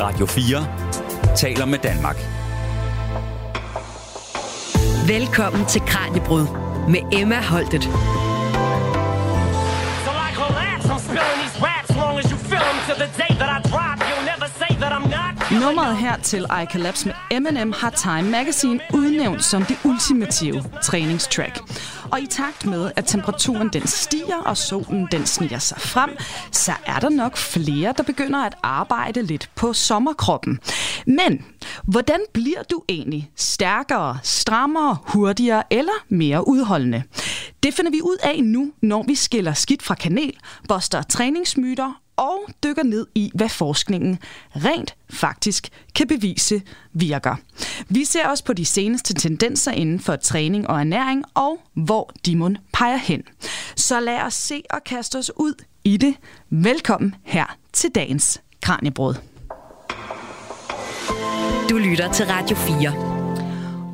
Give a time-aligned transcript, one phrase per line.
[0.00, 0.66] Radio 4
[1.36, 2.16] taler med Danmark.
[5.08, 6.46] Velkommen til Kranjebrud
[6.88, 7.88] med Emma Holtet.
[15.52, 21.60] Nummeret her til I Collapse med Eminem har Time Magazine udnævnt som det ultimative træningstrack.
[22.12, 26.10] Og i takt med, at temperaturen den stiger, og solen den sniger sig frem,
[26.52, 30.58] så er der nok flere, der begynder at arbejde lidt på sommerkroppen.
[31.06, 31.44] Men
[31.84, 37.02] hvordan bliver du egentlig stærkere, strammere, hurtigere eller mere udholdende?
[37.62, 40.32] Det finder vi ud af nu, når vi skiller skidt fra kanel,
[40.68, 44.18] boster træningsmyter og dykker ned i, hvad forskningen
[44.56, 46.62] rent faktisk kan bevise
[46.92, 47.36] virker.
[47.88, 52.58] Vi ser også på de seneste tendenser inden for træning og ernæring, og hvor Dimon
[52.72, 53.22] peger hen.
[53.76, 56.14] Så lad os se og kaste os ud i det.
[56.50, 59.14] Velkommen her til dagens Kranjebrød.
[61.70, 63.15] Du lytter til Radio 4.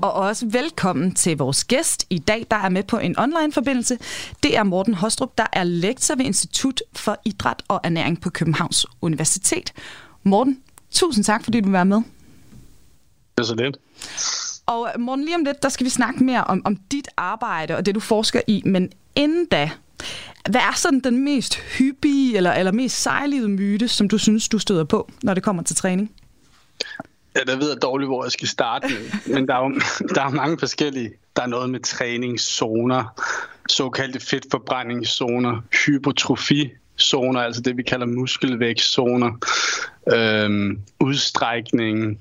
[0.03, 3.99] Og også velkommen til vores gæst i dag, der er med på en online-forbindelse.
[4.43, 8.87] Det er Morten Hostrup, der er lektor ved Institut for Idræt og Ernæring på Københavns
[9.01, 9.73] Universitet.
[10.23, 11.97] Morten, tusind tak, fordi du vil være med.
[11.97, 12.05] Det
[13.39, 13.77] er så lidt.
[14.67, 17.87] Og Morten, lige om lidt, der skal vi snakke mere om, om dit arbejde og
[17.87, 18.63] det, du forsker i.
[18.65, 19.71] Men inden da,
[20.51, 24.59] hvad er sådan den mest hyppige eller, eller mest sejlivede myte, som du synes, du
[24.59, 26.11] støder på, når det kommer til træning?
[27.37, 29.35] Ja, der ved jeg dårligt, hvor jeg skal starte med.
[29.35, 29.81] Men der er jo
[30.15, 31.13] der er mange forskellige.
[31.37, 33.21] Der er noget med træningszoner,
[33.69, 39.33] såkaldte fedtforbrændingszoner, hypotrofizoner, altså det, vi kalder muskelvækstzoner,
[40.13, 42.21] øhm, udstrækning,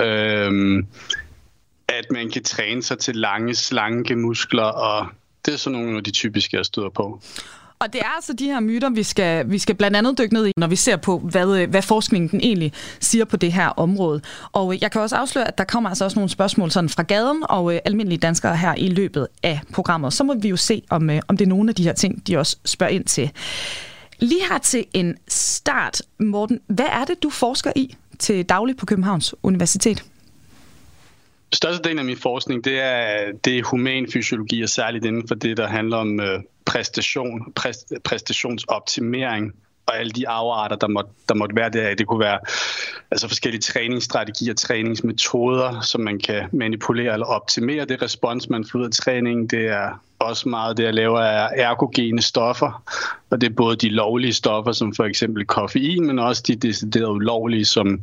[0.00, 0.86] øhm,
[1.88, 5.06] at man kan træne sig til lange, slanke muskler, og
[5.46, 7.20] det er sådan nogle af de typiske, jeg støder på.
[7.82, 10.46] Og det er altså de her myter, vi skal, vi skal blandt andet dykke ned
[10.46, 13.68] i, når vi ser på, hvad, øh, hvad forskningen den egentlig siger på det her
[13.68, 14.20] område.
[14.52, 17.02] Og øh, jeg kan også afsløre, at der kommer altså også nogle spørgsmål sådan fra
[17.02, 20.12] gaden og øh, almindelige danskere her i løbet af programmet.
[20.12, 22.26] Så må vi jo se, om, øh, om det er nogle af de her ting,
[22.26, 23.30] de også spørger ind til.
[24.18, 26.60] Lige her til en start, Morten.
[26.66, 30.04] Hvad er det, du forsker i til daglig på Københavns Universitet?
[31.54, 35.56] Størstedelen af min forskning, det er, det er human fysiologi, og særligt inden for det,
[35.56, 39.52] der handler om øh, præstation, præst, præstationsoptimering
[39.86, 41.94] og alle de afarter, der måtte, der måtte være der.
[41.94, 42.38] Det kunne være
[43.10, 48.84] altså forskellige træningsstrategier, træningsmetoder, som man kan manipulere eller optimere det respons, man får ud
[48.84, 49.46] af træningen.
[49.46, 52.82] Det er også meget det, jeg laver af ergogene stoffer,
[53.30, 57.12] og det er både de lovlige stoffer, som for eksempel koffein, men også de deciderede
[57.12, 58.00] ulovlige, som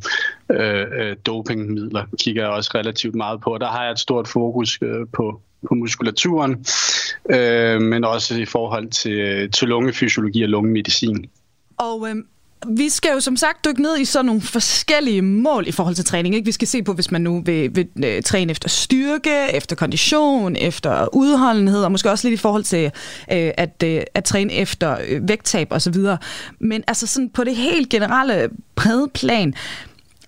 [0.50, 3.58] øh, øh, dopingmidler, kigger jeg også relativt meget på.
[3.60, 6.66] Der har jeg et stort fokus øh, på, på muskulaturen,
[7.30, 11.30] øh, men også i forhold til, til lungefysiologi og lungemedicin.
[11.80, 12.16] Og øh,
[12.68, 16.04] vi skal jo som sagt dykke ned i sådan nogle forskellige mål i forhold til
[16.04, 16.34] træning.
[16.34, 16.44] Ikke?
[16.44, 20.56] Vi skal se på, hvis man nu vil, vil øh, træne efter styrke, efter kondition,
[20.56, 22.84] efter udholdenhed, og måske også lidt i forhold til
[23.32, 25.96] øh, at, øh, at træne efter øh, vægttab osv.
[26.58, 29.54] Men altså sådan på det helt generelle brede plan,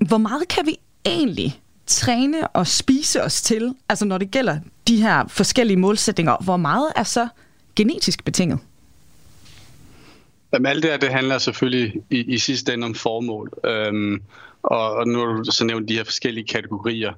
[0.06, 4.58] hvor meget kan vi egentlig træne og spise os til, altså når det gælder
[4.88, 7.28] de her forskellige målsætninger, hvor meget er så
[7.76, 8.58] genetisk betinget?
[10.52, 13.52] Jamen, alt det her, det handler selvfølgelig i, i sidste ende om formål.
[13.64, 14.22] Øhm,
[14.62, 17.12] og, og nu har du så nævnt de her forskellige kategorier.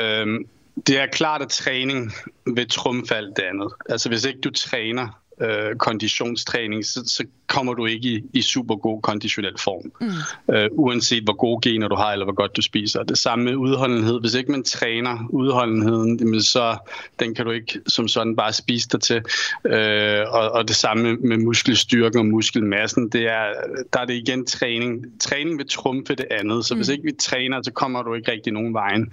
[0.00, 0.48] Øhm,
[0.86, 2.12] det er klart, at træning
[2.46, 3.72] vil trumfe alt det andet.
[3.88, 8.76] Altså hvis ikke du træner øh, konditionstræning, så, så kommer du ikke i, i super
[8.76, 9.92] god konditionel form.
[10.00, 10.54] Mm.
[10.54, 13.02] Øh, uanset hvor gode gener du har, eller hvor godt du spiser.
[13.02, 14.20] Det samme med udholdenhed.
[14.20, 16.76] Hvis ikke man træner udholdenheden, jamen så
[17.20, 19.22] den kan du ikke som sådan bare spise dig til.
[19.64, 23.08] Øh, og, og det samme med muskelstyrken og muskelmassen.
[23.08, 23.52] Det er,
[23.92, 25.20] der er det igen træning.
[25.20, 26.66] Træning vil trumfe det andet.
[26.66, 26.78] Så mm.
[26.78, 29.12] hvis ikke vi træner, så kommer du ikke rigtig nogen vejen.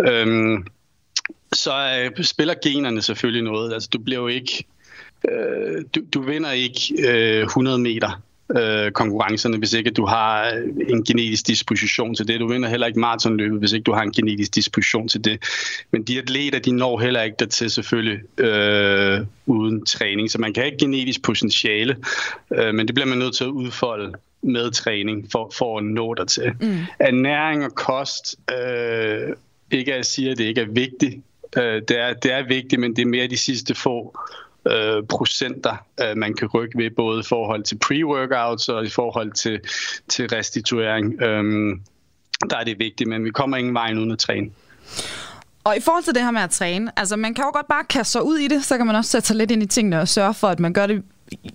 [0.00, 0.58] Øh,
[1.52, 3.72] så øh, spiller generne selvfølgelig noget.
[3.72, 4.64] Altså, du bliver jo ikke
[5.28, 8.22] øh, du, du vinder ikke øh, 100 meter
[8.56, 12.40] øh, konkurrencerne, hvis ikke du har en genetisk disposition til det.
[12.40, 15.42] Du vinder heller ikke maratonløbet, hvis ikke du har en genetisk disposition til det.
[15.90, 20.30] Men de atleter, de når heller ikke dertil selvfølgelig øh, uden træning.
[20.30, 21.96] Så man kan have genetisk potentiale,
[22.54, 24.12] øh, men det bliver man nødt til at udfolde
[24.42, 26.52] med træning for, for at nå dertil.
[26.60, 26.78] Mm.
[27.00, 29.36] Ernæring og kost, øh,
[29.70, 31.14] ikke at jeg siger, at det ikke er vigtigt.
[31.56, 34.18] Øh, det, er, det er vigtigt, men det er mere de sidste få
[34.66, 39.32] øh, procenter, øh, man kan rykke ved, både i forhold til pre-workouts og i forhold
[39.32, 39.60] til,
[40.08, 41.22] til restituering.
[41.22, 41.76] Øh,
[42.50, 44.50] der er det vigtigt, men vi kommer ingen vej uden at træne.
[45.64, 47.84] Og i forhold til det her med at træne, altså man kan jo godt bare
[47.84, 50.00] kaste sig ud i det, så kan man også sætte sig lidt ind i tingene
[50.00, 51.02] og sørge for, at man gør det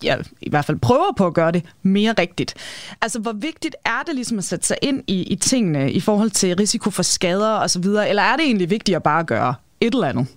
[0.03, 2.55] ja, i hvert fald prøver på at gøre det mere rigtigt.
[3.01, 6.29] Altså, hvor vigtigt er det ligesom at sætte sig ind i, i tingene i forhold
[6.29, 9.55] til risiko for skader og så videre, eller er det egentlig vigtigt at bare gøre
[9.81, 10.27] et eller andet?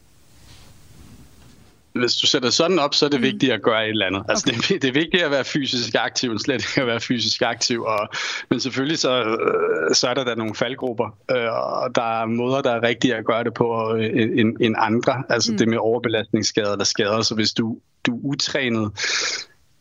[1.92, 3.24] Hvis du sætter sådan op, så er det mm.
[3.24, 4.22] vigtigt at gøre et eller andet.
[4.28, 4.74] Altså, okay.
[4.74, 7.82] det, det er vigtigt at være fysisk aktiv, end slet ikke at være fysisk aktiv.
[7.82, 8.08] Og,
[8.50, 12.62] men selvfølgelig så, øh, så er der da nogle faldgrupper, øh, og der er måder,
[12.62, 15.22] der er rigtige at gøre det på øh, end, end andre.
[15.28, 15.58] Altså mm.
[15.58, 17.22] det med overbelastningsskader eller skader.
[17.22, 18.90] Så hvis du, du er utrænet,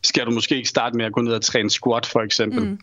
[0.04, 2.64] skal du måske ikke starte med at gå ned og træne squat for eksempel.
[2.64, 2.80] Mm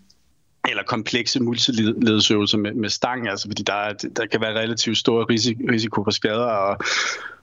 [0.68, 5.30] eller komplekse multiledsøvelser med, med stang, altså fordi der, er, der kan være relativt stor
[5.30, 6.78] risiko, risiko for skader, og,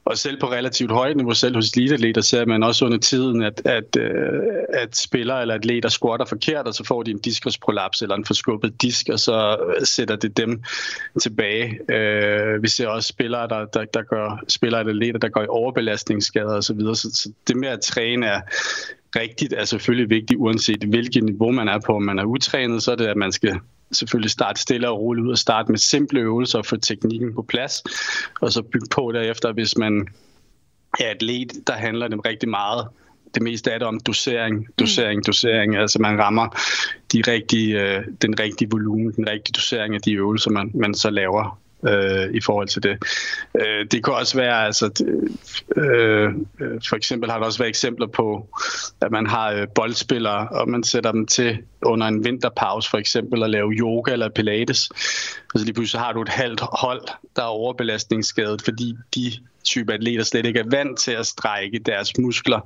[0.05, 3.61] og selv på relativt højt niveau, selv hos eliteatleter, ser man også under tiden, at,
[3.65, 4.41] at, øh,
[4.73, 8.81] at spillere eller atleter squatter forkert, og så får de en diskusprolaps eller en forskubbet
[8.81, 10.63] disk, og så øh, sætter det dem
[11.21, 11.91] tilbage.
[11.91, 15.47] Øh, vi ser også spillere, der, der, der gør, spillere eller atleter, der går i
[15.49, 16.95] overbelastningsskader osv., så, videre.
[16.95, 18.41] så, så det med at træne er
[19.15, 21.95] rigtigt er selvfølgelig vigtigt, uanset hvilket niveau man er på.
[21.95, 23.59] Om man er utrænet, så er det, at man skal
[23.91, 27.41] selvfølgelig starte stille og roligt ud og starte med simple øvelser og få teknikken på
[27.41, 27.83] plads,
[28.41, 30.07] og så bygge på derefter, hvis man
[30.99, 32.87] er atlet, der handler det rigtig meget
[33.35, 35.75] det meste af det om dosering, dosering, dosering.
[35.75, 36.47] Altså man rammer
[37.13, 41.09] de rigtige, øh, den rigtige volumen, den rigtige dosering af de øvelser, man, man så
[41.09, 42.97] laver øh, i forhold til det.
[43.61, 45.37] Øh, det kan også være, altså, det,
[45.77, 46.29] øh,
[46.61, 48.47] øh, for eksempel har der også været eksempler på,
[49.01, 53.43] at man har øh, boldspillere, og man sætter dem til under en vinterpause for eksempel
[53.43, 54.89] at lave yoga eller pilates.
[55.55, 57.01] Altså lige pludselig har du et halvt hold,
[57.35, 59.31] der er overbelastningsskadet, fordi de
[59.63, 62.59] type atleter slet ikke er vant til at strække deres muskler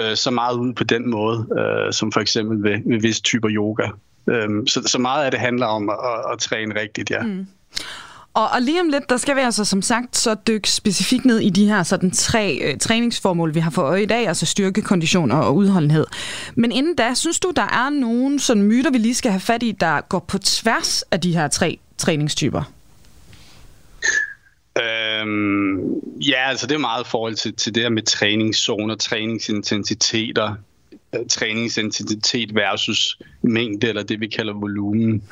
[0.00, 3.48] øh, så meget ud på den måde, øh, som for eksempel ved, ved visse typer
[3.50, 3.88] yoga.
[4.30, 7.22] Øh, så, så meget af det handler om at, at, at træne rigtigt, ja.
[7.22, 7.46] Mm.
[8.34, 11.38] Og, og lige om lidt, der skal vi altså som sagt så dykke specifikt ned
[11.40, 14.82] i de her sådan tre øh, træningsformål, vi har for øje i dag, altså styrke,
[14.82, 16.06] kondition og udholdenhed.
[16.54, 19.62] Men inden da, synes du, der er nogle sådan myter, vi lige skal have fat
[19.62, 22.62] i, der går på tværs af de her tre træningstyper?
[24.82, 25.78] Øhm,
[26.20, 30.54] ja, altså det er meget i forhold til, til det her med træningszoner, træningsintensiteter,
[31.14, 35.22] øh, træningsintensitet versus mængde, eller det vi kalder volumen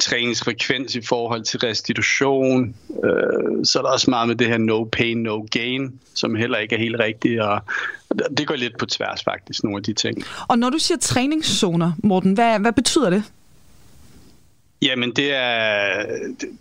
[0.00, 2.74] træningsfrekvens i forhold til restitution.
[3.04, 6.58] Øh, så er der også meget med det her no pain, no gain, som heller
[6.58, 7.40] ikke er helt rigtigt.
[7.40, 7.60] Og
[8.38, 10.24] det går lidt på tværs faktisk, nogle af de ting.
[10.48, 13.22] Og når du siger træningszoner, Morten, hvad, hvad betyder det?
[14.82, 16.06] Jamen, det er,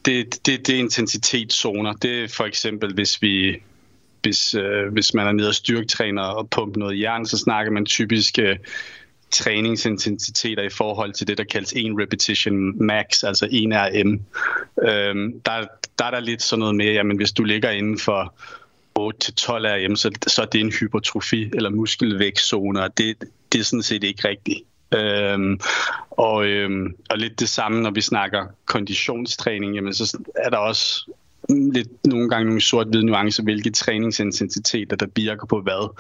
[0.06, 1.94] det, det, det er intensitetszoner.
[1.94, 3.62] Det er for eksempel, hvis vi
[4.22, 7.86] hvis, øh, hvis man er nede og styrketræner og pumper noget jern, så snakker man
[7.86, 8.58] typisk øh,
[9.32, 14.20] træningsintensiteter i forhold til det, der kaldes en repetition max, altså 1 RM.
[14.88, 15.66] Øhm, der,
[16.00, 18.34] der er der lidt sådan noget med, jamen hvis du ligger inden for
[19.00, 19.04] 8-12
[19.50, 24.04] RM, så, så er det en hypertrofi eller muskelvækstzone, og det, det er sådan set
[24.04, 24.60] ikke rigtigt.
[24.94, 25.60] Øhm,
[26.12, 31.12] og, øhm, og lidt det samme, når vi snakker konditionstræning, jamen så er der også
[31.50, 35.96] lidt nogle gange nogle sort-hvide nuancer, hvilke træningsintensiteter, der virker på hvad.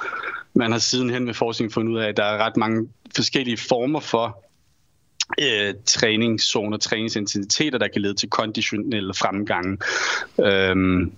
[0.53, 3.99] Man har sidenhen med forskning fundet ud af, at der er ret mange forskellige former
[3.99, 4.43] for
[5.41, 9.77] øh, træningszoner, træningsintensiteter, der kan lede til konditionelle fremgange.
[10.45, 11.11] Øhm,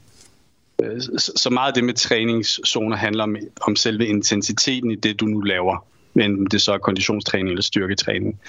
[0.84, 5.26] øh, så meget af det med træningszoner handler om, om selve intensiteten i det, du
[5.26, 5.86] nu laver.
[6.14, 8.40] Men det så er konditionstræning eller styrketræning.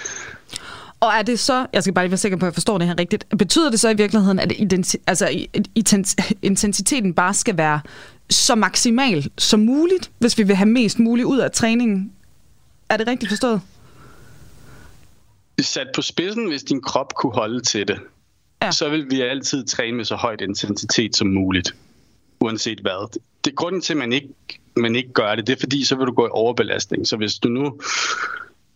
[1.01, 2.87] Og er det så, jeg skal bare lige være sikker på, at jeg forstår det
[2.87, 5.47] her rigtigt, betyder det så i virkeligheden, at identi- altså,
[6.43, 7.81] intensiteten bare skal være
[8.31, 12.13] så maksimal som muligt, hvis vi vil have mest muligt ud af træningen?
[12.89, 13.61] Er det rigtigt forstået?
[15.61, 17.99] Sat på spidsen, hvis din krop kunne holde til det,
[18.63, 18.71] ja.
[18.71, 21.75] så vil vi altid træne med så højt intensitet som muligt,
[22.41, 23.19] uanset hvad.
[23.45, 24.29] Det, grunden til, at man ikke,
[24.77, 27.07] man ikke gør det, det er fordi, så vil du gå i overbelastning.
[27.07, 27.81] Så hvis du nu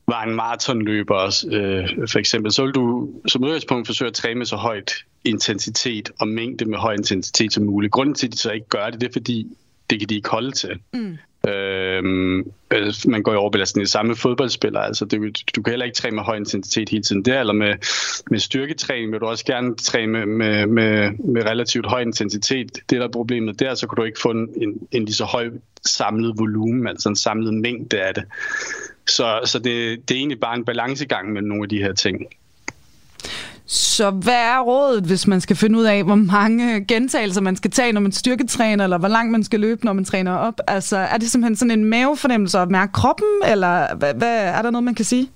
[0.07, 4.47] var en maratonløber øh, for eksempel, så vil du som udgangspunkt forsøge at træne med
[4.47, 4.93] så højt
[5.25, 7.93] intensitet og mængde med høj intensitet som muligt.
[7.93, 9.47] Grunden til, at de så ikke gør det, det er fordi,
[9.91, 10.79] det kan de ikke holde til.
[10.93, 11.19] Mm.
[11.49, 12.39] Øhm,
[12.71, 14.87] øh, man går i overbelastning det samme med fodboldspillere.
[14.87, 17.75] Altså, det, du kan heller ikke træne med høj intensitet hele tiden der, eller med,
[18.31, 22.73] med styrketræning vil du også gerne træne med, med, med, med relativt høj intensitet.
[22.91, 25.25] Det der er problemet der, så kan du ikke få en, en, en lige så
[25.25, 25.51] høj
[25.87, 28.25] samlet volumen, altså en samlet mængde af det.
[29.09, 32.27] Så, så det, det er egentlig bare en balancegang med nogle af de her ting.
[33.67, 37.71] Så hvad er rådet, hvis man skal finde ud af, hvor mange gentagelser man skal
[37.71, 40.61] tage, når man styrketræner, eller hvor langt man skal løbe, når man træner op?
[40.67, 44.71] Altså, er det simpelthen sådan en mavefornemmelse at mærke kroppen, eller hvad, hvad, er der
[44.71, 45.31] noget, man kan sige?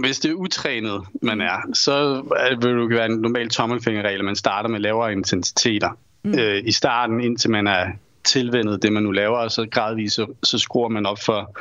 [0.00, 2.22] Hvis det er utrænet, man er, så
[2.60, 6.38] vil det være en normal tommelfingerregel, at man starter med lavere intensiteter mm.
[6.38, 7.86] øh, i starten, indtil man er
[8.24, 11.56] tilvendet det, man nu laver, og så gradvist så, så skruer man op for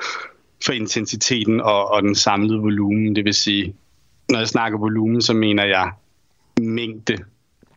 [0.65, 3.15] for intensiteten og, og den samlede volumen.
[3.15, 3.75] Det vil sige,
[4.29, 5.91] når jeg snakker volumen, så mener jeg
[6.59, 7.17] mængde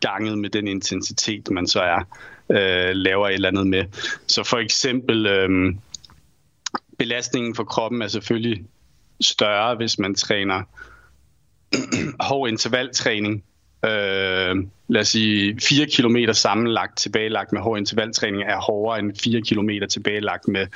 [0.00, 1.98] ganget med den intensitet, man så er
[2.50, 3.84] øh, laver et eller andet med.
[4.26, 5.74] Så for eksempel øh,
[6.98, 8.64] belastningen for kroppen er selvfølgelig
[9.20, 10.62] større, hvis man træner
[12.28, 13.44] hård intervaltræning.
[13.84, 14.56] Øh,
[14.88, 19.70] lad os sige 4 km sammenlagt tilbagelagt med hård intervaltræning er hårdere end 4 km
[19.90, 20.66] tilbagelagt med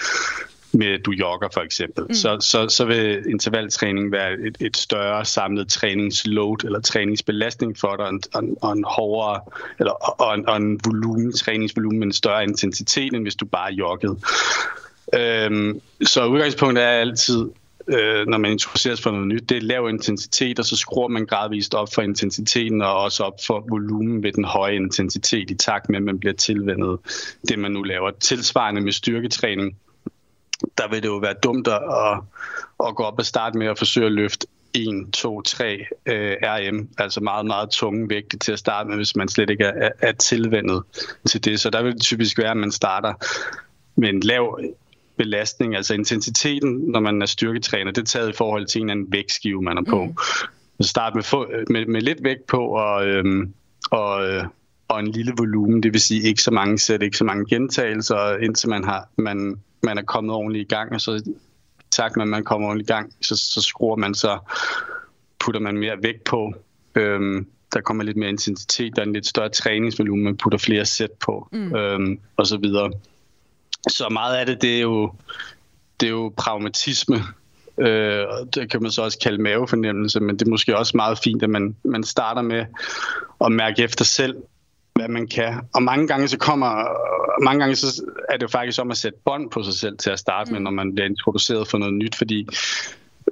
[0.74, 2.14] med du jogger for eksempel, mm.
[2.14, 8.06] så, så, så vil intervaltræning være et, et større samlet træningsload eller træningsbelastning for dig,
[8.06, 9.40] og en, og en hårdere,
[9.78, 13.72] eller, og en, og en volumen, træningsvolumen med en større intensitet, end hvis du bare
[13.72, 14.16] joggede.
[15.14, 17.48] Øhm, så udgangspunktet er altid,
[17.88, 21.26] øh, når man introduceres for noget nyt, det er lav intensitet, og så skruer man
[21.26, 25.88] gradvist op for intensiteten og også op for volumen ved den høje intensitet i takt
[25.88, 26.98] med, at man bliver tilvendet
[27.48, 28.10] det, man nu laver.
[28.20, 29.76] Tilsvarende med styrketræning,
[30.78, 31.80] der vil det jo være dumt at,
[32.86, 36.88] at gå op og starte med at forsøge at løfte 1, 2, 3 øh, RM,
[36.98, 40.12] altså meget, meget tunge vægte til at starte med, hvis man slet ikke er, er
[40.12, 40.82] tilvendet
[41.28, 41.60] til det.
[41.60, 43.14] Så der vil det typisk være, at man starter
[43.96, 44.60] med en lav
[45.16, 48.92] belastning, altså intensiteten, når man er styrketræner, det er taget i forhold til en eller
[48.92, 50.04] anden vægtskive, man er på.
[50.04, 50.16] Mm.
[50.80, 53.54] Så start med, med, med lidt vægt på, og, øhm,
[53.90, 54.44] og, øh,
[54.88, 58.36] og en lille volumen, det vil sige ikke så mange sæt, ikke så mange gentagelser,
[58.36, 61.22] indtil man har man man er kommet ordentligt i gang, og så
[62.16, 64.38] med, at man kommer ordentligt i gang, så, så skruer man så,
[65.38, 66.54] putter man mere vægt på.
[66.94, 70.84] Øhm, der kommer lidt mere intensitet, der er en lidt større træningsvolumen, man putter flere
[70.84, 71.74] sæt på, mm.
[71.74, 72.92] øhm, og så videre.
[73.88, 75.12] Så meget af det, det er jo,
[76.00, 77.16] det er jo pragmatisme,
[77.78, 81.42] Øh, det kan man så også kalde mavefornemmelse, men det er måske også meget fint,
[81.42, 82.64] at man, man starter med
[83.44, 84.36] at mærke efter selv,
[84.94, 85.60] hvad man kan.
[85.74, 86.68] Og mange gange så kommer,
[87.44, 90.10] mange gange så er det jo faktisk om at sætte bånd på sig selv til
[90.10, 90.64] at starte med, mm.
[90.64, 92.48] når man bliver introduceret for noget nyt, fordi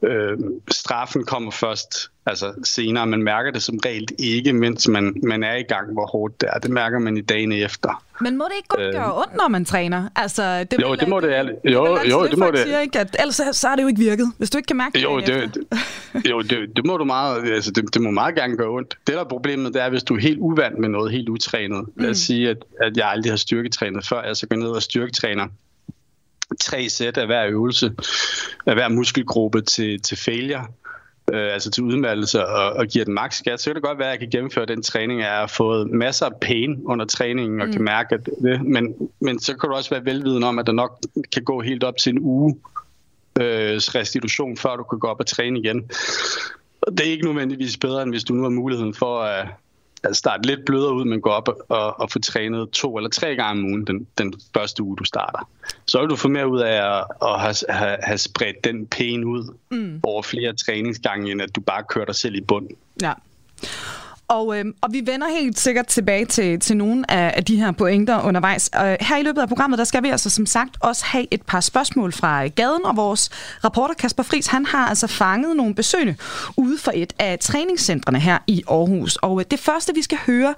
[0.03, 0.39] øh,
[0.71, 3.07] straffen kommer først altså senere.
[3.07, 6.49] Man mærker det som regel ikke, mens man, man er i gang, hvor hårdt det
[6.53, 6.59] er.
[6.59, 8.05] Det mærker man i dagene efter.
[8.21, 10.09] Men må det ikke godt øh, gøre ondt, når man træner?
[10.17, 11.31] Altså, det jo, det må det.
[11.65, 12.59] Jo, jo, jo, det må det.
[12.59, 14.95] Siger, ikke, at, ellers så har det jo ikke virket, hvis du ikke kan mærke
[14.95, 15.03] det.
[15.03, 15.59] Jo, det,
[16.15, 18.99] det, jo det, det, må du meget, altså, det, det må meget gerne gøre ondt.
[19.07, 21.87] Det, der er problemet, det er, hvis du er helt uvant med noget, helt utrænet.
[21.97, 22.15] Lad os mm.
[22.15, 25.47] sige, at, at jeg aldrig har styrketrænet før, jeg så går ned og styrketræner
[26.61, 27.93] tre sæt af hver øvelse,
[28.67, 30.67] af hver muskelgruppe til, til failure,
[31.33, 34.09] øh, altså til udmattelse og, og giver den maks skat, så kan det godt være,
[34.09, 37.67] at jeg kan gennemføre den træning, jeg har fået masser af pain under træningen og
[37.67, 37.73] mm.
[37.73, 38.63] kan mærke at det.
[38.65, 40.99] Men, men så kan du også være velviden om, at der nok
[41.33, 42.57] kan gå helt op til en uge
[43.41, 45.91] øh, restitution, før du kan gå op og træne igen.
[46.89, 49.49] Det er ikke nødvendigvis bedre, end hvis du nu har muligheden for at,
[50.05, 53.37] at starte lidt blødere ud, men gå op og, og få trænet to eller tre
[53.37, 55.49] gange om ugen den, den første uge, du starter.
[55.87, 59.25] Så vil du få mere ud af at, at have, have, have spredt den pæn
[59.25, 60.01] ud mm.
[60.03, 62.69] over flere træningsgange, end at du bare kører dig selv i bund.
[63.03, 63.13] Ja.
[64.33, 67.73] Og, øh, og vi vender helt sikkert tilbage til, til nogle af, af de her
[67.73, 68.69] pointer undervejs.
[68.69, 71.27] Og øh, her i løbet af programmet, der skal vi altså som sagt også have
[71.31, 73.31] et par spørgsmål fra øh, gaden, og vores
[73.65, 76.17] reporter Kasper Fris, han har altså fanget nogle besøgende
[76.57, 79.17] ude for et af træningscentrene her i Aarhus.
[79.17, 80.55] Og øh, det første, vi skal høre,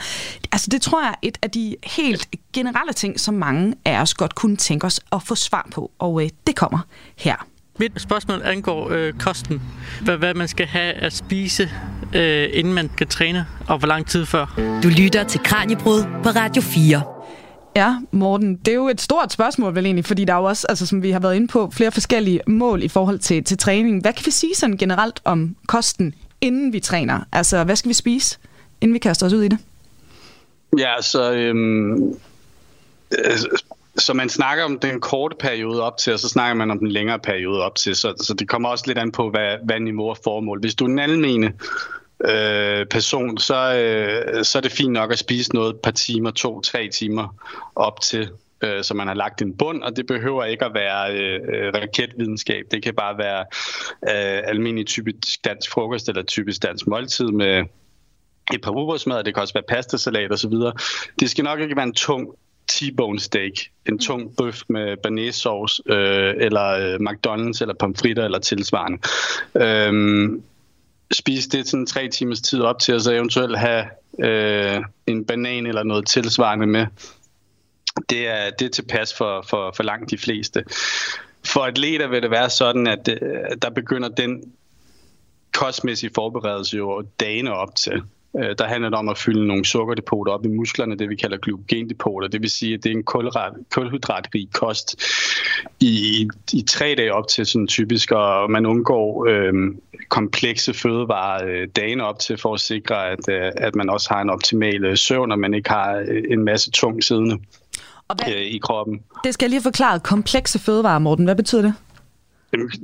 [0.53, 4.15] altså det tror jeg er et af de helt generelle ting, som mange af os
[4.15, 5.91] godt kunne tænke os at få svar på.
[5.99, 6.79] Og øh, det kommer
[7.19, 7.54] her.
[7.79, 9.63] Mit spørgsmål angår øh, kosten.
[10.03, 11.71] Hvad, hvad man skal have at spise,
[12.15, 14.47] øh, inden man kan træne, og hvor lang tid før.
[14.83, 17.03] Du lytter til Kranjebrud på Radio 4.
[17.77, 20.67] Ja, Morten, det er jo et stort spørgsmål vel egentlig, fordi der er jo også,
[20.69, 24.01] altså, som vi har været inde på, flere forskellige mål i forhold til, til træning.
[24.03, 27.21] Hvad kan vi sige sådan generelt om kosten, inden vi træner?
[27.33, 28.39] Altså, hvad skal vi spise,
[28.81, 29.59] inden vi kaster os ud i det?
[30.79, 32.15] Ja, så øhm,
[33.97, 36.89] så man snakker om den korte periode op til, og så snakker man om den
[36.89, 37.97] længere periode op til.
[37.97, 40.61] Så, så det kommer også lidt an på, hvad, hvad niveau og formål.
[40.61, 41.53] Hvis du er en almene
[42.25, 46.31] øh, person, så, øh, så er det fint nok at spise noget et par timer,
[46.31, 47.35] to-tre timer
[47.77, 48.31] op til,
[48.65, 52.65] øh, så man har lagt en bund, og det behøver ikke at være øh, raketvidenskab.
[52.71, 53.45] Det kan bare være
[54.03, 57.65] øh, almindelig typisk dansk frokost eller typisk dansk måltid med
[58.55, 60.53] et par rugbrødsmad, det kan også være pastasalat osv.
[61.21, 62.29] Det skal nok ikke være en tung
[62.75, 63.53] T-bone steak,
[63.89, 68.99] en tung bøf med banæs sauce, øh, eller øh, McDonald's, eller pomfritter, eller tilsvarende.
[69.55, 70.43] Øhm,
[71.13, 73.85] spise det sådan tre timers tid op til, og så eventuelt have
[74.19, 76.87] øh, en banan eller noget tilsvarende med.
[78.11, 80.65] Det er, det er tilpas for, for, for langt de fleste.
[81.47, 84.53] For atleter vil det være sådan, at øh, der begynder den
[85.53, 88.03] kostmæssige forberedelse jo dagene op til.
[88.39, 91.37] Øh, der handler det om at fylde nogle sukkerdepoter op i musklerne, det vi kalder
[91.37, 92.29] glykogendepoter.
[92.29, 95.03] Det vil sige, at det er en kulhydrat, kulhydratrig kost
[95.81, 99.53] i, i tre dage op til sådan typisk, og man undgår øh,
[100.09, 104.23] komplekse fødevarer øh, dagen op til for at sikre, at, øh, at man også har
[104.23, 107.39] en optimal øh, søvn, og man ikke har øh, en masse tung siddende
[108.09, 109.01] Og hvad, øh, i kroppen.
[109.25, 110.03] det skal jeg lige have forklaret.
[110.03, 111.25] Komplekse fødevarer, Morten.
[111.25, 111.75] Hvad betyder det?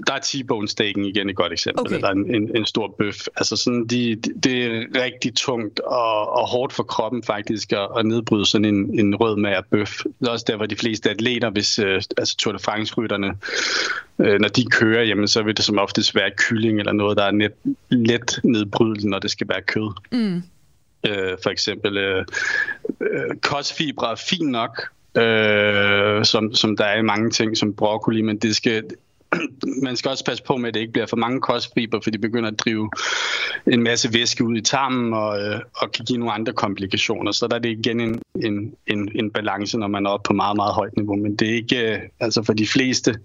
[0.07, 1.97] Der er T-bone steaken igen et godt eksempel, Okay.
[1.97, 1.97] okay.
[1.97, 3.27] eller en, en, en stor bøf.
[3.37, 7.89] Altså sådan, de, de, det er rigtig tungt og, og hårdt for kroppen faktisk at,
[7.99, 9.99] at nedbryde sådan en, en rød mager bøf.
[10.21, 13.35] Det er også der, hvor de fleste atleter, hvis øh, altså Tour de France-rytterne,
[14.19, 17.25] øh, når de kører, jamen, så vil det som oftest være kylling eller noget, der
[17.25, 17.53] er net,
[17.91, 19.93] let nedbrydeligt, når det skal være kød.
[20.13, 20.43] Mm.
[21.07, 22.25] Øh, for eksempel øh,
[23.01, 28.23] øh, kostfibre er fint nok, øh, som, som der er i mange ting, som broccoli,
[28.23, 28.85] men det skal,
[29.87, 32.19] man skal også passe på med, at det ikke bliver for mange kostfiber, for de
[32.19, 32.91] begynder at drive
[33.67, 37.33] en masse væske ud i tarmen og, øh, og kan give nogle andre komplikationer.
[37.33, 40.33] Så der er det igen en, en, en, en balance, når man er oppe på
[40.33, 41.17] meget, meget højt niveau.
[41.17, 43.19] Men det er ikke, øh, altså for de fleste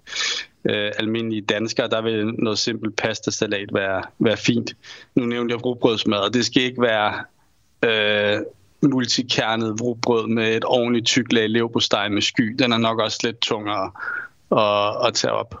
[0.64, 4.76] øh, almindelige danskere, der vil noget simpelt pastasalat være, være fint.
[5.14, 7.14] Nu nævnte jeg rugbrødsmad, og det skal ikke være
[7.84, 8.42] øh,
[8.82, 12.54] multikernet rugbrød med et ordentligt tyk lag leverpostej med sky.
[12.58, 13.90] Den er nok også lidt tungere
[14.52, 15.54] at, at tage op.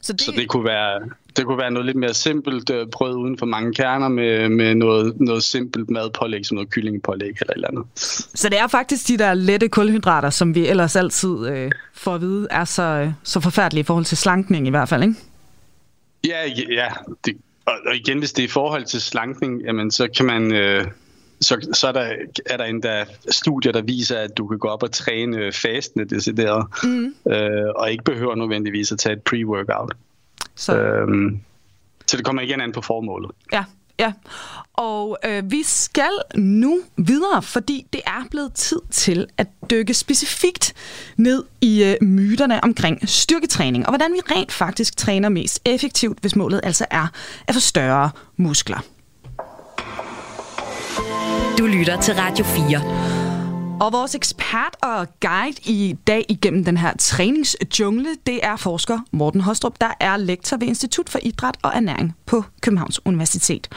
[0.00, 1.00] Så det, Så det kunne være,
[1.36, 4.74] det kunne være noget lidt mere simpelt øh, brød uden for mange kerner med, med
[4.74, 7.84] noget, noget simpelt madpålæg, som noget kyllingepålæg eller et eller andet.
[8.34, 12.20] så det er faktisk de der lette kulhydrater, som vi ellers altid øh, får at
[12.20, 15.14] vide, er så, øh, så forfærdelige i forhold til slankning i hvert fald, ikke?
[16.26, 16.88] Ja, ja.
[17.24, 20.52] Det, og, og igen, hvis det er i forhold til slankning, jamen, så kan man...
[20.54, 20.86] Øh,
[21.42, 22.12] så, så er, der,
[22.46, 26.66] er der endda studier, der viser, at du kan gå op og træne fastende decideret,
[26.84, 27.14] mm.
[27.32, 29.96] øh, og ikke behøver nødvendigvis at tage et pre-workout.
[30.54, 31.40] Så, Øhm,
[32.06, 33.30] så det kommer igen an på formålet.
[33.52, 33.64] Ja,
[33.98, 34.12] ja.
[34.72, 40.74] Og øh, vi skal nu videre, fordi det er blevet tid til at dykke specifikt
[41.16, 46.36] ned i øh, myterne omkring styrketræning, og hvordan vi rent faktisk træner mest effektivt, hvis
[46.36, 47.06] målet altså er
[47.48, 48.84] at få større muskler.
[51.62, 53.78] Du lytter til Radio 4.
[53.80, 59.40] Og vores ekspert og guide i dag igennem den her træningsjungle, det er forsker Morten
[59.40, 63.68] Hostrup, der er lektor ved Institut for Idræt og Ernæring på Københavns Universitet.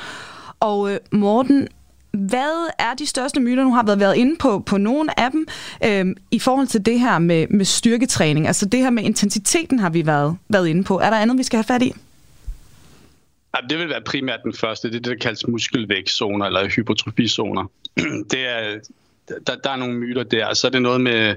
[0.59, 1.67] Og øh, Morten,
[2.11, 3.63] hvad er de største myter?
[3.63, 5.47] Nu har vi været inde på, på nogle af dem
[5.85, 8.47] øhm, i forhold til det her med, med styrketræning.
[8.47, 10.99] Altså det her med intensiteten har vi været, været inde på.
[10.99, 11.93] Er der andet, vi skal have fat i?
[13.55, 14.87] Ja, Det vil være primært den første.
[14.87, 17.71] Det er det, der kaldes muskelvækstzoner eller hypotrofizoner.
[18.31, 18.79] Det er,
[19.47, 20.53] der, der er nogle myter der.
[20.53, 21.35] Så er det noget med...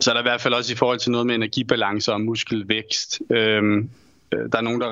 [0.00, 3.20] Så er der i hvert fald også i forhold til noget med energibalance og muskelvækst.
[3.30, 3.90] Øhm,
[4.32, 4.88] øh, der er nogen, der,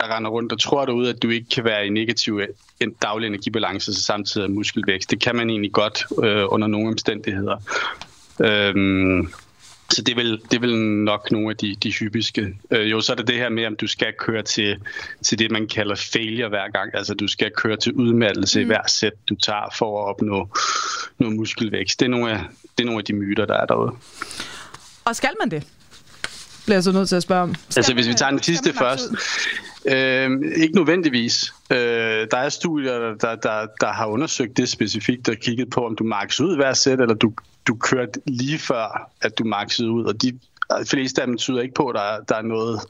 [0.00, 2.40] der render rundt og tror derude, at du ikke kan være i negativ
[2.80, 5.10] en daglig energibalance, så samtidig er muskelvækst.
[5.10, 7.56] Det kan man egentlig godt øh, under nogle omstændigheder.
[8.40, 9.32] Øhm,
[9.92, 12.54] så det er, vel, det er vel nok nogle af de, de hyppigste.
[12.70, 14.76] Øh, jo, så er det det her med, om du skal køre til,
[15.22, 16.94] til det, man kalder failure hver gang.
[16.94, 18.62] Altså, du skal køre til udmattelse mm.
[18.62, 20.48] i hver sæt, du tager for at opnå
[21.18, 22.00] noget muskelvækst.
[22.00, 22.40] Det er nogle af,
[22.78, 23.92] det er nogle af de myter, der er derude.
[25.04, 25.66] Og skal man det?
[26.64, 27.54] Bliver jeg så nødt til at spørge om.
[27.54, 29.04] Skal Altså, hvis vi tager den sidste først.
[29.86, 31.54] Øh, ikke nødvendigvis.
[31.70, 31.76] Øh,
[32.30, 36.04] der er studier, der, der, der har undersøgt det specifikt og kigget på, om du
[36.04, 37.32] makser ud hver sæt, eller du,
[37.66, 40.04] du kørte lige før, at du maksede ud.
[40.04, 40.32] Og de,
[40.80, 42.80] de fleste af dem tyder ikke på, at der, der er noget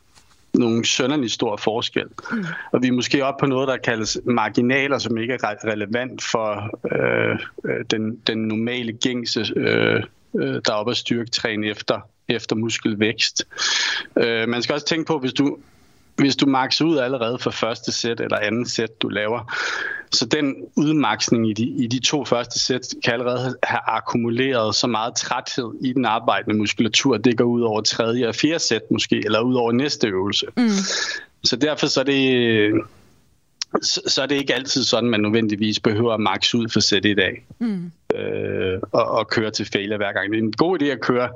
[0.54, 2.06] nogen sønderlig stor forskel.
[2.32, 2.44] Mm.
[2.72, 6.22] Og vi er måske oppe på noget, der kaldes marginaler, som ikke er re- relevant
[6.22, 10.02] for øh, øh, den, den normale gængse, øh,
[10.40, 13.44] øh, der er oppe at styrketræne efter, efter muskelvækst.
[14.16, 15.58] Øh, man skal også tænke på, hvis du,
[16.16, 19.54] hvis du makser ud allerede for første sæt eller anden sæt, du laver,
[20.12, 24.86] så den udmaksning i de, i de to første sæt kan allerede have akkumuleret så
[24.86, 28.82] meget træthed i den arbejdende muskulatur, at det går ud over tredje og fjerde sæt
[28.90, 30.46] måske, eller ud over næste øvelse.
[30.56, 30.68] Mm.
[31.44, 32.72] Så derfor så er det
[33.82, 37.04] så, så er det ikke altid sådan, man nødvendigvis behøver at max ud for sæt
[37.04, 37.44] i dag.
[37.58, 37.92] Mm.
[38.14, 40.32] Øh, og, og køre til failure hver gang.
[40.32, 41.28] Det er en god idé at køre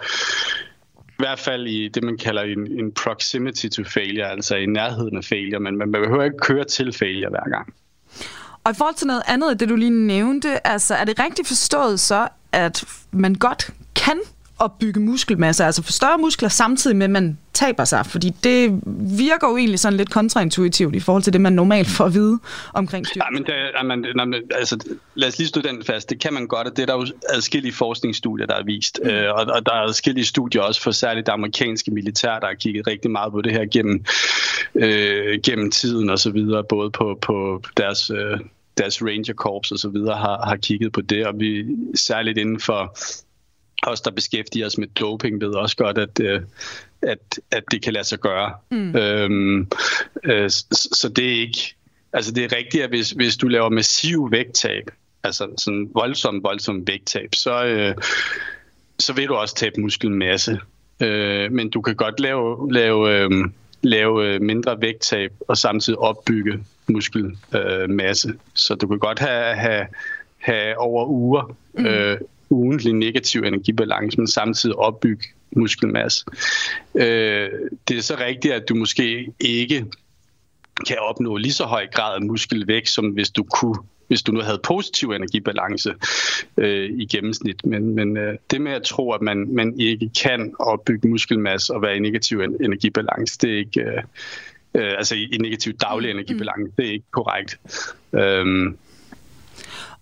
[1.19, 5.17] i hvert fald i det, man kalder en, en proximity to failure, altså i nærheden
[5.17, 7.75] af failure, men man behøver ikke køre til failure hver gang.
[8.65, 11.49] Og i forhold til noget andet af det, du lige nævnte, altså er det rigtigt
[11.49, 14.21] forstået så, at man godt kan
[14.59, 18.07] opbygge muskelmasse, altså få større muskler, samtidig med, at man taber sig?
[18.07, 18.81] Fordi det
[19.19, 22.39] virker jo egentlig sådan lidt kontraintuitivt i forhold til det, man normalt får at vide
[22.75, 23.25] omkring styrke.
[23.27, 24.79] Ja, men, det, er- man, nej, men altså,
[25.15, 26.11] lad os lige stå den fast.
[26.11, 29.01] Det kan man godt, og det er der jo adskillige forskningsstudier, der har vist.
[29.05, 29.11] Mm.
[29.11, 32.55] Øh, og, og der er adskillige studier også for særligt det amerikanske militær, der har
[32.55, 34.05] kigget rigtig meget på det her gennem,
[34.75, 38.11] øh, gennem tiden og så videre, både på, på deres...
[38.11, 38.41] Øh,
[38.79, 41.65] deres Ranger Corps og så videre har, har kigget på det, og vi
[41.95, 42.99] særligt inden for
[43.83, 46.41] os, der beskæftiger os med doping, ved også godt, at, øh,
[47.03, 48.53] at, at det kan lade sig gøre.
[48.71, 48.97] Mm.
[48.97, 49.69] Øhm,
[50.25, 51.75] øh, så, så det er ikke...
[52.13, 54.91] Altså det er rigtigt, at hvis, hvis du laver massiv vægttab,
[55.25, 57.95] altså sådan voldsom, voldsom vægttab, så, øh,
[58.99, 60.61] så vil du også tabe muskelmasse.
[61.01, 63.31] Øh, men du kan godt lave, lave, øh,
[63.83, 68.29] lave øh, mindre vægttab og samtidig opbygge muskelmasse.
[68.29, 69.87] Øh, så du kan godt have, have,
[70.39, 71.87] have over uger mm.
[71.87, 72.19] øh,
[72.51, 75.25] ugentlig negativ energibalance, men samtidig opbygge
[75.57, 76.25] muskelmasse.
[76.95, 77.51] Øh,
[77.89, 79.87] det er så rigtigt, at du måske ikke
[80.87, 83.77] kan opnå lige så høj grad af muskelvækst, som hvis du kunne
[84.09, 85.95] hvis du nu havde positiv energibalance
[86.57, 87.67] øh, i gennemsnit.
[87.67, 91.83] Men, men øh, det med at tro, at man, man ikke kan opbygge muskelmasse og
[91.83, 93.81] være i negativ energibalance, det er ikke...
[93.81, 94.03] Øh,
[94.75, 96.19] øh, altså i negativ daglig mm.
[96.19, 97.61] energibalance, det er ikke korrekt.
[98.13, 98.79] Øhm,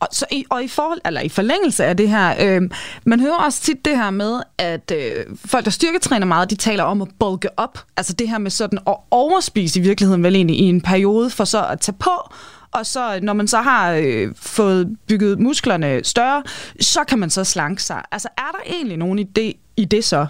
[0.00, 2.62] og, så i, og i, forhold, eller i forlængelse af det her, øh,
[3.04, 6.84] man hører også tit det her med, at øh, folk, der styrketræner meget, de taler
[6.84, 7.78] om at bulke op.
[7.96, 11.44] Altså det her med sådan at overspise i virkeligheden vel egentlig i en periode, for
[11.44, 12.30] så at tage på,
[12.74, 16.42] og så når man så har øh, fået bygget musklerne større,
[16.80, 18.02] så kan man så slanke sig.
[18.12, 20.26] Altså er der egentlig nogen idé i det så?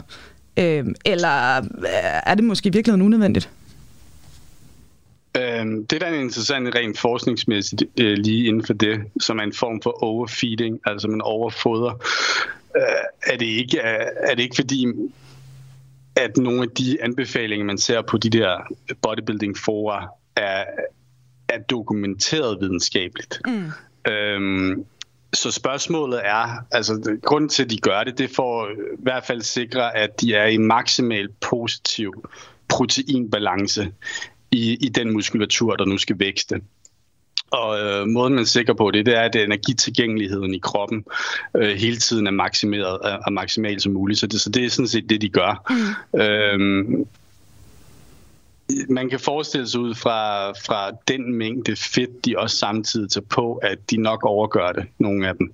[0.57, 3.51] Øh, eller øh, er det måske i virkeligheden unødvendigt?
[5.37, 9.53] Øhm, det der er interessant rent forskningsmæssigt øh, lige inden for det, som er en
[9.53, 11.93] form for overfeeding, altså man overfoder,
[12.77, 14.87] øh, er, det ikke, er, er det ikke fordi,
[16.17, 18.59] at nogle af de anbefalinger, man ser på de der
[19.03, 20.65] bodybuilding fora, er,
[21.49, 23.41] er dokumenteret videnskabeligt.
[23.47, 24.13] Mm.
[24.13, 24.87] Øhm,
[25.33, 29.43] så spørgsmålet er, altså grunden til, at de gør det, det får i hvert fald
[29.43, 32.29] sikre, at de er i maksimal positiv
[32.69, 33.93] proteinbalance
[34.55, 36.61] i, i den muskulatur, der nu skal vækste.
[37.51, 41.05] Og øh, måden, man er sikker på det, det er, at energitilgængeligheden i kroppen
[41.57, 44.21] øh, hele tiden er maksimeret er, er maksimal som muligt.
[44.21, 45.73] Så det, så det er sådan set det, de gør.
[46.15, 46.21] Mm.
[46.21, 47.07] Øhm,
[48.89, 53.55] man kan forestille sig ud fra, fra den mængde fedt, de også samtidig tager på,
[53.55, 55.53] at de nok overgør det, nogle af dem.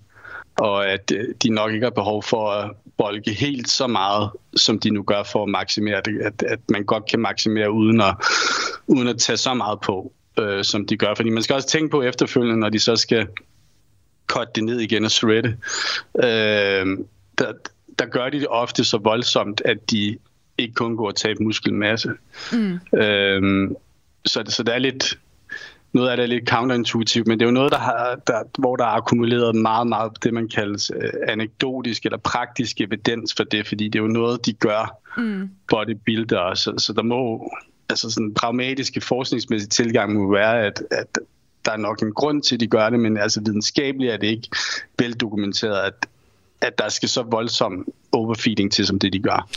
[0.56, 4.78] Og at øh, de nok ikke har behov for at bolke helt så meget, som
[4.78, 6.20] de nu gør for at maksimere det.
[6.20, 8.14] At, at man godt kan maksimere uden at,
[8.86, 11.14] uden at tage så meget på, øh, som de gør.
[11.14, 13.26] Fordi man skal også tænke på efterfølgende, når de så skal
[14.26, 15.56] cut det ned igen og shredde.
[16.24, 16.98] Øh,
[17.38, 17.52] der,
[17.98, 20.18] der gør de det ofte så voldsomt, at de
[20.58, 22.10] ikke kun går at tabe muskelmasse.
[22.52, 22.98] Mm.
[22.98, 23.70] Øh,
[24.26, 25.18] så, så det er lidt
[25.92, 28.76] noget af det er lidt counterintuitivt, men det er jo noget, der har, der, hvor
[28.76, 33.66] der er akkumuleret meget, meget det, man kalder øh, anekdotisk eller praktisk evidens for det,
[33.66, 35.50] fordi det er jo noget, de gør mm.
[35.68, 37.50] bodybuildere, så, så der må,
[37.88, 41.18] altså sådan pragmatiske forskningsmæssige tilgang må være, at, at
[41.64, 44.26] der er nok en grund til, at de gør det, men altså videnskabeligt er det
[44.26, 44.48] ikke
[44.98, 46.06] veldokumenteret, at,
[46.60, 49.48] at der skal så voldsom overfeeding til, som det de gør.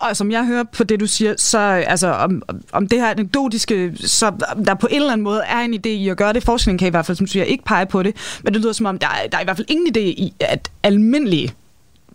[0.00, 3.92] Og, som jeg hører på det, du siger, så altså, om, om det her anekdotiske,
[3.96, 4.32] så
[4.66, 6.42] der på en eller anden måde er en idé i at gøre det.
[6.42, 8.40] Forskningen kan i hvert fald, som du siger, ikke pege på det.
[8.44, 10.34] Men det lyder som om, der er, der er i hvert fald ingen idé i,
[10.40, 11.52] at almindelige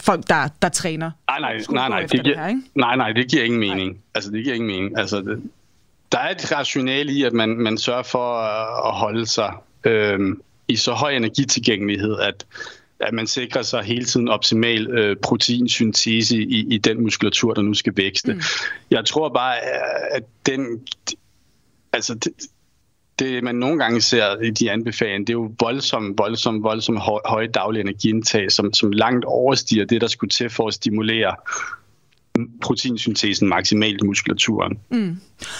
[0.01, 1.11] folk, der, der træner.
[1.29, 2.61] Nej, nej, nej, nej, det, giver, det her, ikke?
[2.75, 3.91] nej, nej, det giver ingen mening.
[3.91, 3.99] Nej.
[4.15, 4.99] Altså, det giver ingen mening.
[4.99, 5.41] Altså, det,
[6.11, 8.33] der er et rationale i, at man, man sørger for
[8.87, 10.19] at holde sig øh,
[10.67, 12.45] i så høj energitilgængelighed, at
[12.99, 17.73] at man sikrer sig hele tiden optimal øh, proteinsyntese i, i den muskulatur, der nu
[17.73, 18.33] skal vækste.
[18.33, 18.41] Mm.
[18.91, 19.55] Jeg tror bare,
[20.11, 20.87] at den...
[21.93, 22.33] Altså, det,
[23.19, 27.47] det, man nogle gange ser i de anbefalinger, det er jo voldsomt, voldsomt, voldsomt høje
[27.47, 31.35] daglige energiindtag, som, som langt overstiger det, der skulle til for at stimulere
[32.61, 34.79] proteinsyntesen maksimalt i muskulaturen.
[34.91, 35.17] Mm.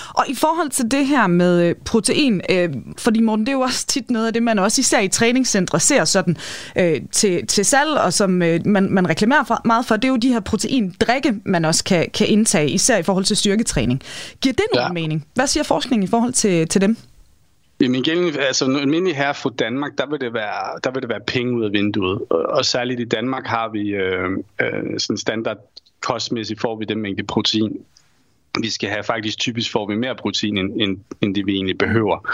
[0.10, 3.62] Og i forhold til det her med øh, protein, øh, fordi Morten, det er jo
[3.62, 6.38] også tit noget af det, man også især i træningscentre ser sådan
[6.78, 10.10] øh, til, til salg, og som øh, man, man reklamerer for, meget for, det er
[10.10, 14.02] jo de her proteindrikke, man også kan, kan indtage, især i forhold til styrketræning.
[14.42, 14.94] Giver det nogen ja.
[14.94, 15.26] mening?
[15.34, 16.98] Hvad siger forskningen i forhold til, til dem?
[17.82, 21.10] Jamen igen, altså en almindelig her fra Danmark, der vil, det være, der vil det
[21.10, 22.22] være penge ud af vinduet.
[22.30, 24.30] Og, og særligt i Danmark har vi øh,
[24.62, 25.58] øh, sådan standard
[26.02, 27.86] kostmæssigt får vi den mængde protein,
[28.62, 29.04] vi skal have.
[29.04, 32.30] Faktisk typisk får vi mere protein, end, end, end det vi egentlig behøver.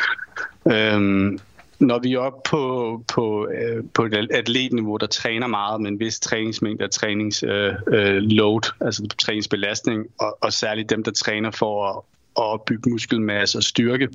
[0.71, 1.39] Øhm,
[1.80, 5.99] når vi er oppe på, på, øh, på et atletniveau, der træner meget med en
[5.99, 11.86] vis træningsmængde og træningsload, øh, øh, altså træningsbelastning, og, og særligt dem, der træner for
[11.88, 14.10] at, at bygge muskelmasse og styrke,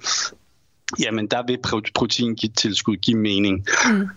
[1.01, 1.59] jamen der vil
[1.95, 3.67] proteintilskud give mening.
[3.91, 4.09] Mm.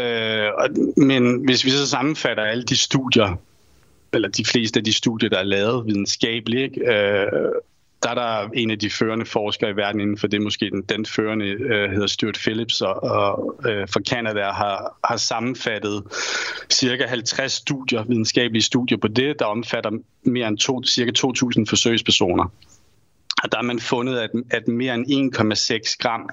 [0.00, 0.50] Øh,
[0.96, 3.36] men hvis vi så sammenfatter alle de studier,
[4.14, 6.92] eller de fleste af de studier, der er lavet videnskabeligt, ikke?
[6.92, 7.52] Øh,
[8.04, 10.82] der er der en af de førende forskere i verden inden for det, måske den,
[10.82, 16.02] den førende øh, hedder Stuart Phillips, og, og øh, fra Canada har, har sammenfattet
[16.70, 19.90] cirka 50 studier, videnskabelige studier på det, der omfatter
[20.22, 22.52] mere end to, cirka 2.000 forsøgspersoner.
[23.44, 26.28] Og der har man fundet, at, at mere end 1,6 gram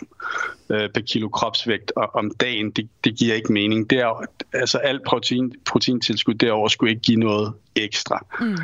[0.70, 3.90] øh, per kilo kropsvægt om dagen, det, det giver ikke mening.
[3.90, 8.26] Det er, altså alt protein, proteintilskud derover skulle ikke give noget ekstra.
[8.40, 8.58] Mm.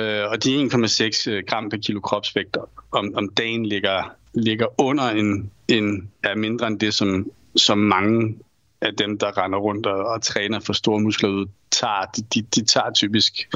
[0.00, 2.56] Øh, og de 1,6 øh, gram per kilo kropsvægt
[2.92, 8.38] om, om dagen ligger, ligger under en, en er mindre end det, som, som mange
[8.80, 12.04] af dem, der render rundt og, og træner for store muskler ud, tager.
[12.16, 13.48] De, de, de tager typisk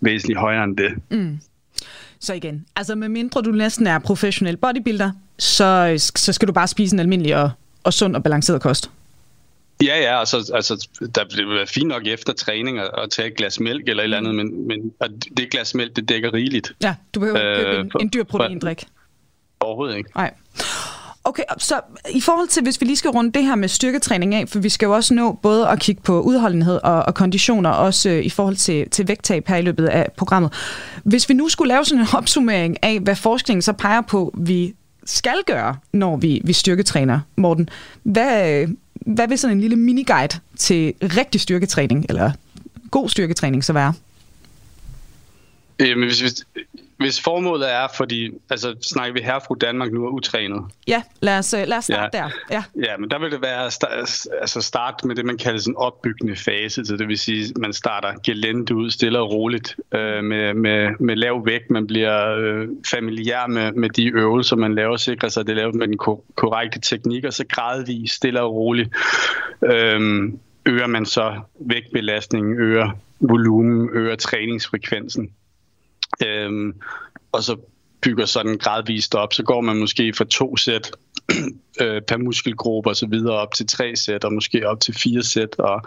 [0.00, 0.94] væsentligt højere end det.
[1.10, 1.38] Mm.
[2.24, 6.68] Så igen, altså med mindre du næsten er professionel bodybuilder, så, så skal du bare
[6.68, 7.50] spise en almindelig og,
[7.82, 8.90] og sund og balanceret kost.
[9.82, 13.60] Ja, ja, altså, altså der bliver fint nok efter træning at, at tage et glas
[13.60, 14.92] mælk eller et eller andet, men, men
[15.36, 16.72] det glas mælk, det dækker rigeligt.
[16.82, 18.84] Ja, du behøver ikke købe en, øh, en dyr proteindrik.
[19.60, 20.10] Overhovedet ikke.
[20.14, 20.34] Nej.
[21.26, 24.48] Okay, så i forhold til, hvis vi lige skal runde det her med styrketræning af,
[24.48, 28.10] for vi skal jo også nå både at kigge på udholdenhed og, og konditioner, også
[28.10, 30.52] øh, i forhold til, til vægttab her i løbet af programmet.
[31.04, 34.74] Hvis vi nu skulle lave sådan en opsummering af, hvad forskningen så peger på, vi
[35.04, 37.68] skal gøre, når vi, vi styrketræner, Morten,
[38.02, 42.30] hvad, hvad vil sådan en lille miniguide til rigtig styrketræning, eller
[42.90, 43.94] god styrketræning så være?
[45.80, 46.44] Jamen, hvis, hvis,
[47.04, 50.62] hvis formålet er, fordi, altså snakker vi her fra Danmark nu er utrænet.
[50.88, 52.22] Ja, lad os, øh, lad os starte ja.
[52.22, 52.30] der.
[52.50, 52.62] Ja.
[52.86, 53.64] ja, men der vil det være
[54.40, 56.84] altså starte med det, man kalder en opbyggende fase.
[56.84, 60.90] Så det vil sige, at man starter gelente ud stille og roligt øh, med, med,
[61.00, 61.70] med lav vægt.
[61.70, 65.56] Man bliver øh, familiær med, med de øvelser, man laver, sikrer sig, at det er
[65.56, 65.98] lavet med den
[66.34, 68.90] korrekte teknik, og så gradvist stille og roligt
[69.64, 70.32] øh,
[70.66, 72.90] øger man så vægtbelastningen, øger
[73.20, 75.30] volumen, øger træningsfrekvensen.
[76.22, 76.74] Øhm,
[77.32, 77.56] og så
[78.00, 80.90] bygger sådan gradvist op, så går man måske fra to sæt
[81.82, 85.22] øh, per muskelgruppe og så videre op til tre sæt, og måske op til fire
[85.22, 85.82] sæt, og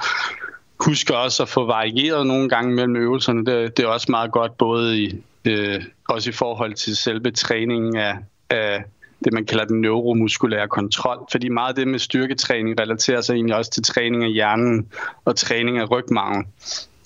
[0.79, 3.45] husk også at få varieret nogle gange mellem øvelserne.
[3.45, 7.95] Det, det er også meget godt, både i, øh, også i forhold til selve træningen
[7.95, 8.17] af,
[8.49, 8.83] af
[9.23, 11.27] det, man kalder den neuromuskulære kontrol.
[11.31, 14.91] Fordi meget af det med styrketræning relaterer sig egentlig også til træning af hjernen
[15.25, 16.47] og træning af rygmarven.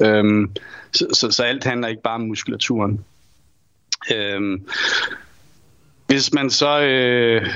[0.01, 0.51] Øhm,
[0.93, 3.05] så, så, så alt handler ikke bare om muskulaturen.
[4.13, 4.67] Øhm,
[6.07, 7.47] hvis man så øh,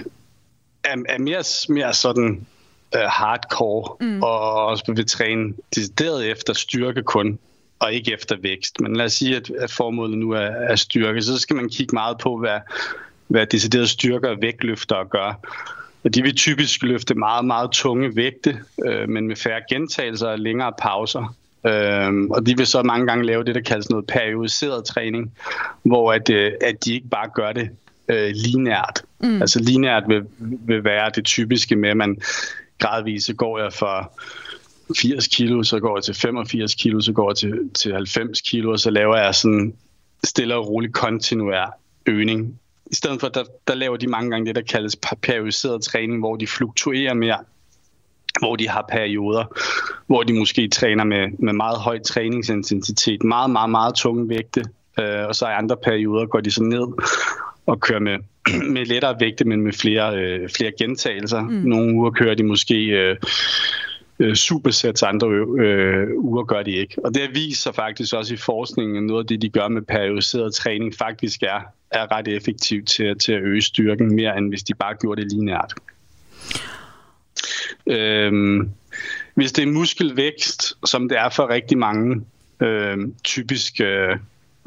[0.83, 2.47] er, er mere, mere sådan
[2.95, 4.23] øh, hardcore mm.
[4.23, 7.39] og også vil træne decideret efter styrke kun,
[7.79, 8.81] og ikke efter vækst.
[8.81, 11.95] Men lad os sige, at, at formålet nu er, er styrke, så skal man kigge
[11.95, 12.59] meget på, hvad,
[13.27, 15.33] hvad decideret styrker og vægtløfter gør.
[16.03, 20.39] Og de vil typisk løfte meget, meget tunge vægte, øh, men med færre gentagelser og
[20.39, 21.35] længere pauser.
[21.67, 25.33] Øhm, og de vil så mange gange lave det, der kaldes noget periodiseret træning,
[25.83, 27.69] hvor at, øh, at de ikke bare gør det
[28.07, 29.03] øh, linært.
[29.19, 29.41] Mm.
[29.41, 32.17] Altså linært vil, vil være det typiske med, at man
[32.79, 34.09] gradvist går jeg fra
[34.97, 38.71] 80 kilo, så går jeg til 85 kilo, så går jeg til, til 90 kilo,
[38.71, 39.73] og så laver jeg sådan
[40.23, 42.59] stille og rolig kontinuær øgning.
[42.91, 46.35] I stedet for, der, der laver de mange gange det, der kaldes periodiseret træning, hvor
[46.35, 47.37] de fluktuerer mere
[48.39, 49.45] hvor de har perioder,
[50.07, 54.63] hvor de måske træner med, med meget høj træningsintensitet, meget, meget, meget tunge vægte,
[54.99, 56.87] øh, og så i andre perioder går de så ned
[57.65, 58.17] og kører med,
[58.75, 61.41] med lettere vægte, men med flere, øh, flere gentagelser.
[61.41, 61.49] Mm.
[61.49, 63.15] Nogle uger kører de måske øh,
[64.19, 65.27] øh, supersets, andre
[65.59, 66.95] øh, uger gør de ikke.
[67.05, 70.93] Og det viser faktisk også i forskningen, noget af det, de gør med periodiseret træning,
[70.95, 71.59] faktisk er,
[71.91, 75.31] er ret effektivt til, til at øge styrken mere, end hvis de bare gjorde det
[75.31, 75.73] lineært.
[77.87, 78.69] Øhm,
[79.35, 82.21] hvis det er muskelvækst, som det er for rigtig mange
[82.59, 84.17] øh, typisk, øh,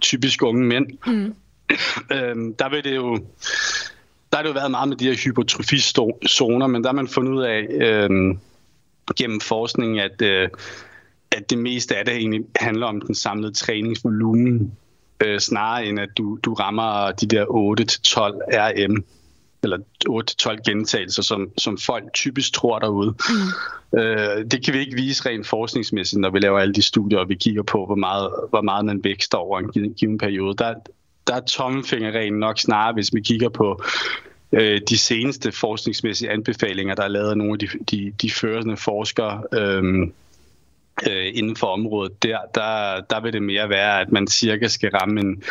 [0.03, 1.35] typisk unge mænd, mm.
[2.17, 3.19] øh, der vil det jo
[4.31, 7.33] der har det jo været meget med de her hypotrofizoner, men der har man fundet
[7.33, 8.37] ud af øh,
[9.17, 10.49] gennem forskning, at, øh,
[11.31, 14.73] at det meste af det egentlig handler om den samlede træningsvolumen,
[15.25, 17.49] øh, snarere end at du, du rammer de der 8-12
[18.53, 19.05] RM
[19.63, 23.15] eller 8-12 gentagelser, som, som folk typisk tror derude.
[23.93, 23.99] Mm.
[23.99, 27.29] Øh, det kan vi ikke vise rent forskningsmæssigt, når vi laver alle de studier, og
[27.29, 30.57] vi kigger på, hvor meget, hvor meget man vækster over en given periode.
[30.57, 30.75] Der,
[31.27, 33.83] der er tommelfingerreglen nok snarere, hvis vi kigger på
[34.53, 38.77] øh, de seneste forskningsmæssige anbefalinger, der er lavet af nogle af de, de, de førende
[38.77, 39.43] forskere.
[39.53, 40.09] Øh,
[41.11, 44.91] øh, inden for området der, der, der vil det mere være, at man cirka skal
[44.91, 45.43] ramme en,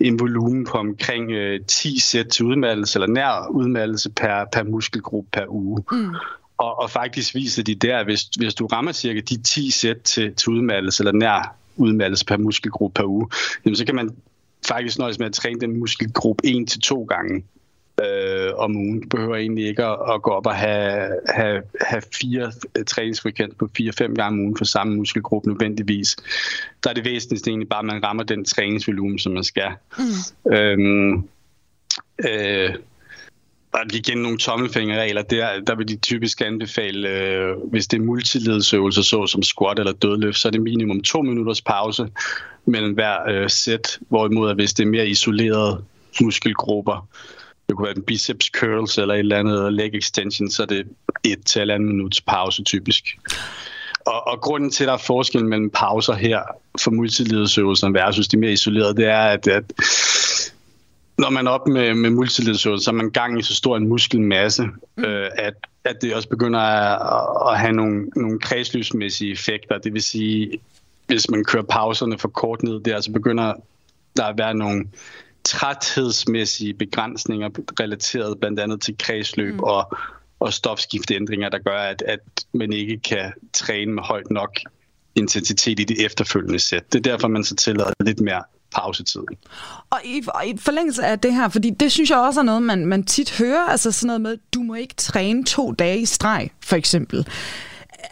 [0.00, 5.28] en volumen på omkring øh, 10 sæt til udmattelse, eller nær udmattelse per, per muskelgruppe
[5.32, 5.84] per uge.
[5.92, 6.14] Mm.
[6.58, 10.34] Og, og faktisk viser de der, hvis, hvis du rammer cirka de 10 sæt til,
[10.34, 13.28] til udmattelse, eller nær udmattelse per muskelgruppe per uge,
[13.64, 14.10] jamen så kan man
[14.68, 17.44] faktisk nøjes med at træne den muskelgruppe en til to gange
[18.04, 19.00] øh, om ugen.
[19.00, 22.52] Du behøver egentlig ikke at, at gå op og have, have, have fire
[22.86, 26.16] træningsfrekvens på fire-fem gange om ugen for samme muskelgruppe nødvendigvis.
[26.84, 29.70] Der er det væsentligste egentlig bare, at man rammer den træningsvolumen, som man skal.
[29.98, 30.52] Mm.
[30.52, 31.28] Øhm,
[32.28, 32.74] øh,
[33.76, 35.22] er igen nogle tommelfingerregler.
[35.22, 39.92] Der, der vil de typisk anbefale, øh, hvis det er multiledsøvelser, så som squat eller
[39.92, 42.08] dødløft, så er det minimum to minutters pause
[42.64, 43.98] mellem hver øh, sæt.
[44.08, 45.84] Hvorimod, at hvis det er mere isolerede
[46.20, 47.08] muskelgrupper,
[47.68, 50.86] det kunne være en biceps curls eller et eller andet leg extension, så er det
[51.24, 53.18] et til andet minuts pause typisk.
[54.06, 56.42] Og, og grunden til, at der er forskel mellem pauser her
[56.80, 59.64] for multiledsøvelser versus de mere isolerede, det er, at, at
[61.18, 63.88] når man er op med, med multiledsøvelser, så er man gang i så stor en
[63.88, 64.62] muskelmasse,
[64.96, 65.04] mm.
[65.04, 69.78] øh, at, at det også begynder at, at have nogle, nogle kredsløbsmæssige effekter.
[69.78, 70.58] Det vil sige,
[71.06, 73.54] hvis man kører pauserne for kort ned der, så begynder
[74.16, 74.86] der at være nogle
[75.46, 77.48] træthedsmæssige begrænsninger
[77.80, 79.60] relateret blandt andet til kredsløb mm.
[79.60, 79.96] og,
[80.40, 82.20] og stofskifteændringer, der gør, at, at
[82.54, 84.58] man ikke kan træne med højt nok
[85.14, 86.92] intensitet i det efterfølgende sæt.
[86.92, 88.42] Det er derfor, man så tillader lidt mere
[88.74, 89.20] pausetid.
[89.90, 92.62] Og i, og i forlængelse af det her, fordi det synes jeg også er noget,
[92.62, 96.04] man, man tit hører, altså sådan noget med, du må ikke træne to dage i
[96.04, 97.26] streg, for eksempel.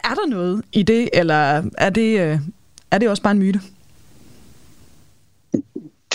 [0.03, 2.39] Er der noget i det, eller er det, øh,
[2.91, 3.61] er det også bare en myte?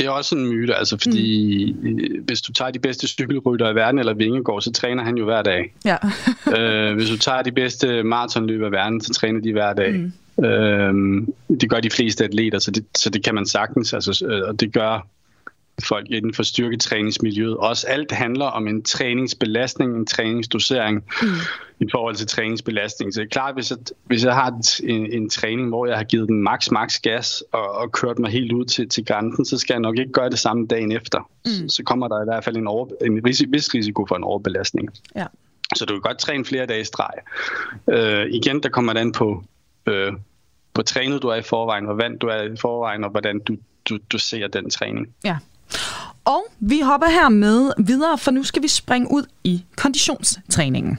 [0.00, 2.24] Det er også en myte, altså fordi mm.
[2.24, 5.42] hvis du tager de bedste cykelrytter i verden, eller Vingegaard, så træner han jo hver
[5.42, 5.74] dag.
[5.84, 5.96] Ja.
[6.56, 9.92] øh, hvis du tager de bedste maratonløber i verden, så træner de hver dag.
[9.92, 10.44] Mm.
[10.44, 11.22] Øh,
[11.60, 14.60] det gør de fleste atleter, så det, så det kan man sagtens, altså, øh, og
[14.60, 15.06] det gør
[15.80, 17.56] folk inden for styrketræningsmiljøet.
[17.56, 21.28] Også alt handler om en træningsbelastning, en træningsdosering mm.
[21.80, 23.14] i forhold til træningsbelastning.
[23.14, 26.04] Så det er klart, hvis jeg, hvis jeg har en, en træning, hvor jeg har
[26.04, 29.58] givet den max, max gas og, og kørt mig helt ud til, til grænsen, så
[29.58, 31.30] skal jeg nok ikke gøre det samme dagen efter.
[31.44, 31.50] Mm.
[31.50, 34.24] Så, så kommer der i hvert fald en, over, en ris- vis risiko for en
[34.24, 34.88] overbelastning.
[35.16, 35.26] Ja.
[35.76, 37.14] Så du kan godt træne flere dage i streg.
[37.90, 39.44] Øh, igen, der kommer det an på,
[39.86, 40.12] øh,
[40.74, 43.56] hvor trænet du er i forvejen, hvor vand du er i forvejen, og hvordan du,
[43.88, 45.14] du, du ser den træning.
[45.24, 45.36] Ja.
[46.30, 50.98] Og vi hopper her med videre, for nu skal vi springe ud i konditionstræningen.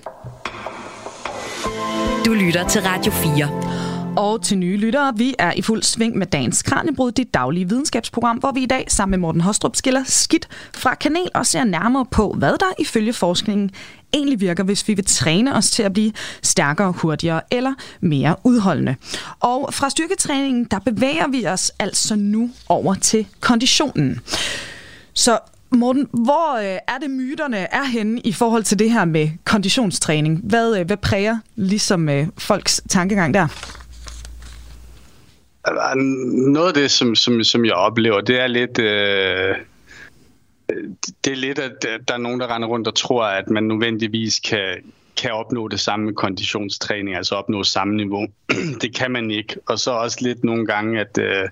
[2.26, 4.14] Du lytter til Radio 4.
[4.18, 8.38] Og til nye lyttere, vi er i fuld sving med dagens Kranjebrud, dit daglige videnskabsprogram,
[8.38, 12.06] hvor vi i dag sammen med Morten Hostrup skiller skidt fra kanel og ser nærmere
[12.06, 13.72] på, hvad der ifølge forskningen
[14.14, 18.96] egentlig virker, hvis vi vil træne os til at blive stærkere, hurtigere eller mere udholdende.
[19.40, 24.22] Og fra styrketræningen, der bevæger vi os altså nu over til konditionen.
[25.14, 25.40] Så
[25.72, 30.42] Morten, hvor øh, er det myterne er henne i forhold til det her med konditionstræning?
[30.44, 33.48] Hvad, øh, hvad præger ligesom øh, folks tankegang der?
[35.64, 35.94] Altså,
[36.52, 38.80] noget af det, som, som, som jeg oplever, det er lidt...
[38.80, 39.56] Øh,
[41.26, 44.40] det er lidt, at der er nogen, der render rundt og tror, at man nødvendigvis
[44.40, 44.76] kan,
[45.22, 48.28] kan opnå det samme med konditionstræning, altså opnå samme niveau.
[48.82, 49.56] det kan man ikke.
[49.66, 51.50] Og så også lidt nogle gange, at øh,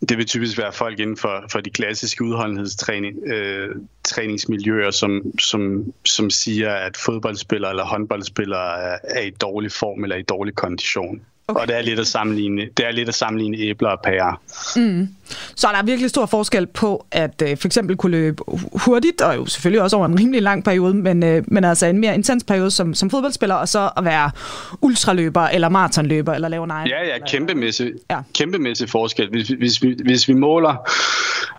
[0.00, 6.30] det vil typisk være folk inden for, for de klassiske udholdenhedstræningsmiljøer, øh, som, som, som
[6.30, 11.22] siger, at fodboldspillere eller håndboldspillere er, er i dårlig form eller i dårlig kondition.
[11.48, 11.60] Okay.
[11.60, 14.40] Og det er lidt at sammenligne, det er lidt at sammenligne æbler og pærer.
[14.76, 15.08] Mm.
[15.54, 19.36] Så der er virkelig stor forskel på at øh, for eksempel kunne løbe hurtigt, og
[19.36, 22.44] jo selvfølgelig også over en rimelig lang periode, men, øh, men altså en mere intens
[22.44, 24.30] periode som, som fodboldspiller, og så at være
[24.80, 26.86] ultraløber eller maratonløber eller lave nej.
[26.88, 28.20] Ja, ja, kæmpemæssig, ja.
[28.34, 29.30] kæmpemæssig forskel.
[29.30, 30.90] Hvis, hvis, vi, hvis vi måler,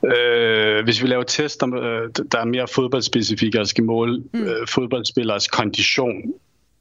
[0.05, 4.43] øh, hvis vi laver tester, øh, der er mere fodboldspecifikke og skal måle mm.
[4.43, 6.15] øh, fodboldspillers kondition,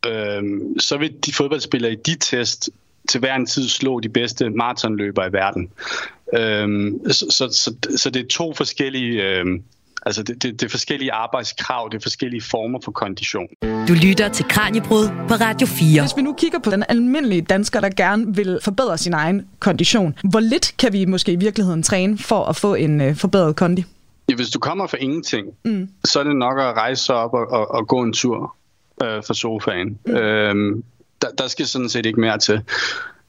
[0.06, 0.42] øh,
[0.78, 2.70] så vil de fodboldspillere i de test
[3.08, 5.70] til hver en tid slå de bedste maratonløbere i verden.
[6.36, 9.22] Øhm, så, så, så, så det er to forskellige...
[9.22, 9.62] Øhm,
[10.06, 13.46] Altså, det, det, det er forskellige arbejdskrav, det er forskellige former for kondition.
[13.62, 16.02] Du lytter til Kranjebrud på Radio 4.
[16.02, 20.18] Hvis vi nu kigger på den almindelige dansker, der gerne vil forbedre sin egen kondition,
[20.30, 23.84] hvor lidt kan vi måske i virkeligheden træne for at få en øh, forbedret kondi?
[24.28, 25.88] Ja, hvis du kommer for ingenting, mm.
[26.04, 28.56] så er det nok at rejse sig op og, og, og gå en tur
[29.02, 29.98] øh, fra sofaen.
[30.06, 30.14] Mm.
[30.14, 30.84] Øhm,
[31.24, 32.60] der, der skal sådan set ikke mere til.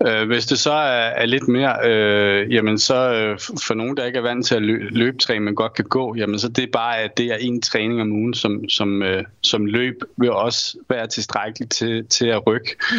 [0.08, 4.06] Øh, hvis det så er, er lidt mere, øh, jamen så øh, for nogen, der
[4.06, 6.72] ikke er vant til at lø, løbetræne, men godt kan gå, jamen så det er
[6.74, 10.78] bare, at det er en træning om ugen, som, som, øh, som løb vil også
[10.90, 12.76] være tilstrækkeligt til, til at rykke.
[12.92, 12.98] Mm.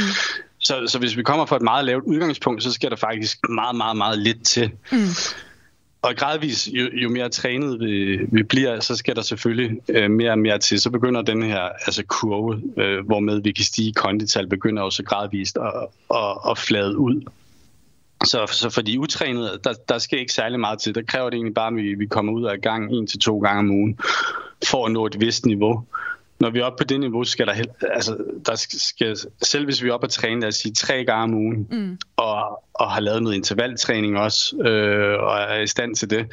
[0.59, 3.77] Så, så hvis vi kommer fra et meget lavt udgangspunkt, så skal der faktisk meget,
[3.77, 4.71] meget, meget lidt til.
[4.93, 4.99] Mm.
[6.07, 10.31] Og gradvis, jo, jo mere trænet vi, vi bliver, så skal der selvfølgelig øh, mere
[10.31, 10.81] og mere til.
[10.81, 15.57] Så begynder den her altså kurve, øh, hvormed vi kan stige kondital, begynder også gradvist
[15.57, 15.73] at,
[16.15, 17.23] at, at flade ud.
[18.25, 20.95] Så, så for de utrænede, der, der skal ikke særlig meget til.
[20.95, 23.39] Der kræver det egentlig bare, at vi, vi kommer ud af gang en til to
[23.39, 23.99] gange om ugen
[24.71, 25.85] for at nå et vist niveau.
[26.41, 27.55] Når vi er oppe på det niveau, skal der,
[27.93, 28.17] altså,
[28.47, 31.35] der skal, selv hvis vi er oppe at træne, lad os sige, tre gange om
[31.35, 31.99] ugen, mm.
[32.17, 36.27] og, og har lavet noget intervaltræning også, øh, og er i stand til det,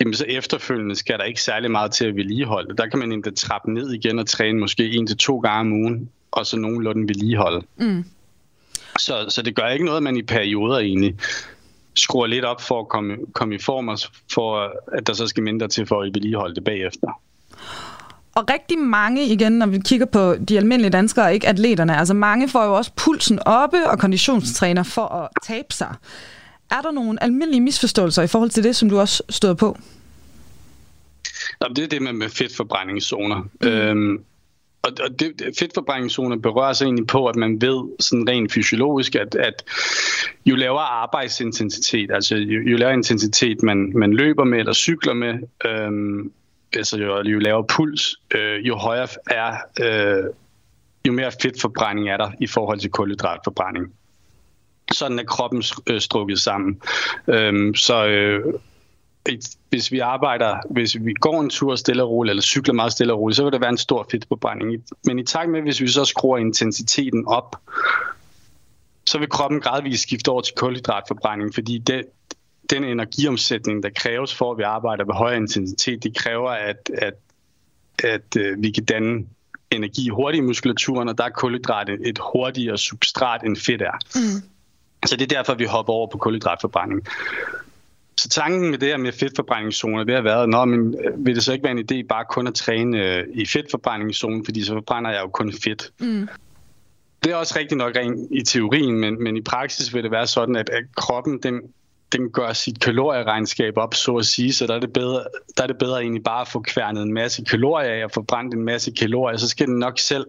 [0.00, 2.76] jamen så efterfølgende skal der ikke særlig meget til at vedligeholde.
[2.76, 5.72] Der kan man endda trappe ned igen og træne måske en til to gange om
[5.72, 7.66] ugen, og så nogenlunde vedligeholde.
[7.76, 8.04] Mm.
[8.98, 11.16] Så, så det gør ikke noget, at man i perioder egentlig
[11.94, 13.98] skruer lidt op for at komme, komme i form, og
[14.32, 17.20] for at der så skal mindre til for at vedligeholde det bagefter.
[18.34, 22.48] Og rigtig mange, igen, når vi kigger på de almindelige danskere, ikke atleterne, altså mange
[22.48, 25.94] får jo også pulsen oppe og konditionstræner for at tabe sig.
[26.70, 29.78] Er der nogle almindelige misforståelser i forhold til det, som du også stod på?
[31.62, 33.42] Jamen, det er det med, med fedtforbrændingszoner.
[33.60, 33.68] Mm.
[33.68, 34.24] Øhm,
[34.82, 39.34] og, og det, fedtforbrændingszoner berører sig egentlig på, at man ved sådan rent fysiologisk, at,
[39.34, 39.64] at
[40.46, 45.34] jo lavere arbejdsintensitet, altså jo, jo lavere intensitet man, man løber med eller cykler med,
[45.64, 46.32] øhm,
[46.76, 50.24] altså jo, jo lavere puls, øh, jo højere er, øh,
[51.06, 53.92] jo mere fedtforbrænding er der i forhold til kulhydratforbrænding.
[54.92, 56.80] Sådan er kroppen øh, strukket sammen.
[57.28, 58.54] Øh, så øh,
[59.68, 63.12] hvis vi arbejder, hvis vi går en tur stille og roligt, eller cykler meget stille
[63.12, 64.84] og roligt, så vil der være en stor fedtforbrænding.
[65.04, 67.56] Men i takt med, hvis vi så skruer intensiteten op,
[69.06, 72.02] så vil kroppen gradvist skifte over til kulhydratforbrænding, fordi det,
[72.72, 77.14] den energiomsætning, der kræves for, at vi arbejder ved højere intensitet, det kræver, at, at,
[78.04, 79.26] at øh, vi kan danne
[79.70, 83.98] energi hurtigt i muskulaturen, og der er kulhydrat et hurtigere substrat end fedt er.
[84.14, 84.42] Mm.
[85.06, 87.02] Så det er derfor, vi hopper over på kulhydratforbrænding.
[88.16, 91.44] Så tanken med det her med fedtforbrændingszoner, det har været, Nå, men øh, vil det
[91.44, 95.10] så ikke være en idé bare kun at træne øh, i fedtforbrændingszonen, fordi så forbrænder
[95.10, 95.92] jeg jo kun fedt.
[96.00, 96.28] Mm.
[97.24, 100.26] Det er også rigtigt nok rent i teorien, men, men i praksis vil det være
[100.26, 101.60] sådan, at, at kroppen den,
[102.12, 105.24] den gør sit kalorieregnskab op, så at sige, så der er, det bedre,
[105.56, 108.22] der er det bedre egentlig bare at få kværnet en masse kalorier af og få
[108.22, 110.26] brændt en masse kalorier, så skal den nok selv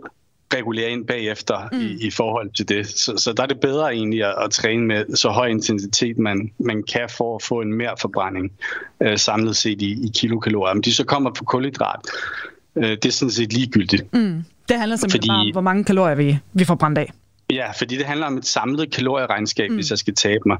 [0.53, 1.79] regulere ind bagefter mm.
[1.79, 2.87] i, i forhold til det.
[2.87, 6.51] Så, så der er det bedre egentlig at, at træne med så høj intensitet, man,
[6.59, 8.51] man kan for at få en mere forbrænding
[9.01, 10.73] øh, samlet set i, i kilokalorier.
[10.73, 11.99] Men de så kommer på kulhydrat.
[12.75, 14.13] Øh, det er sådan set ligegyldigt.
[14.13, 14.43] Mm.
[14.69, 17.11] Det handler simpelthen fordi, bare om, hvor mange kalorier vi, vi får brændt af.
[17.49, 19.75] Ja, fordi det handler om et samlet kalorieregnskab, mm.
[19.75, 20.57] hvis jeg skal tabe mig.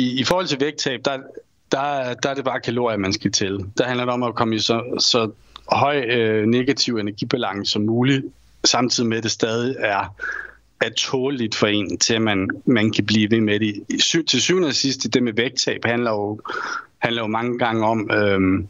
[0.00, 1.18] I, i forhold til vægttab, der,
[1.72, 3.58] der, der er det bare kalorier, man skal til.
[3.78, 5.30] Der handler det om at komme i så, så
[5.72, 8.24] høj øh, negativ energibalance som muligt,
[8.64, 10.14] samtidig med, at det stadig er,
[10.80, 14.02] er tåligt for en, til at man, man kan blive ved med det.
[14.02, 16.40] Sy- til syvende og sidst, det med vægttab handler jo,
[16.98, 18.68] handler jo mange gange om øhm,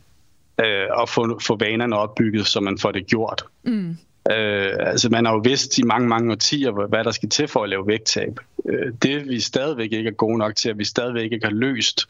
[0.61, 3.45] øh, at få, få vanerne opbygget, så man får det gjort.
[3.63, 3.97] Mm.
[4.31, 7.63] Øh, altså man har jo vidst i mange, mange årtier, hvad der skal til for
[7.63, 8.41] at lave vægttab.
[8.71, 12.07] Øh, det vi stadigvæk ikke er gode nok til, at vi stadigvæk ikke har løst,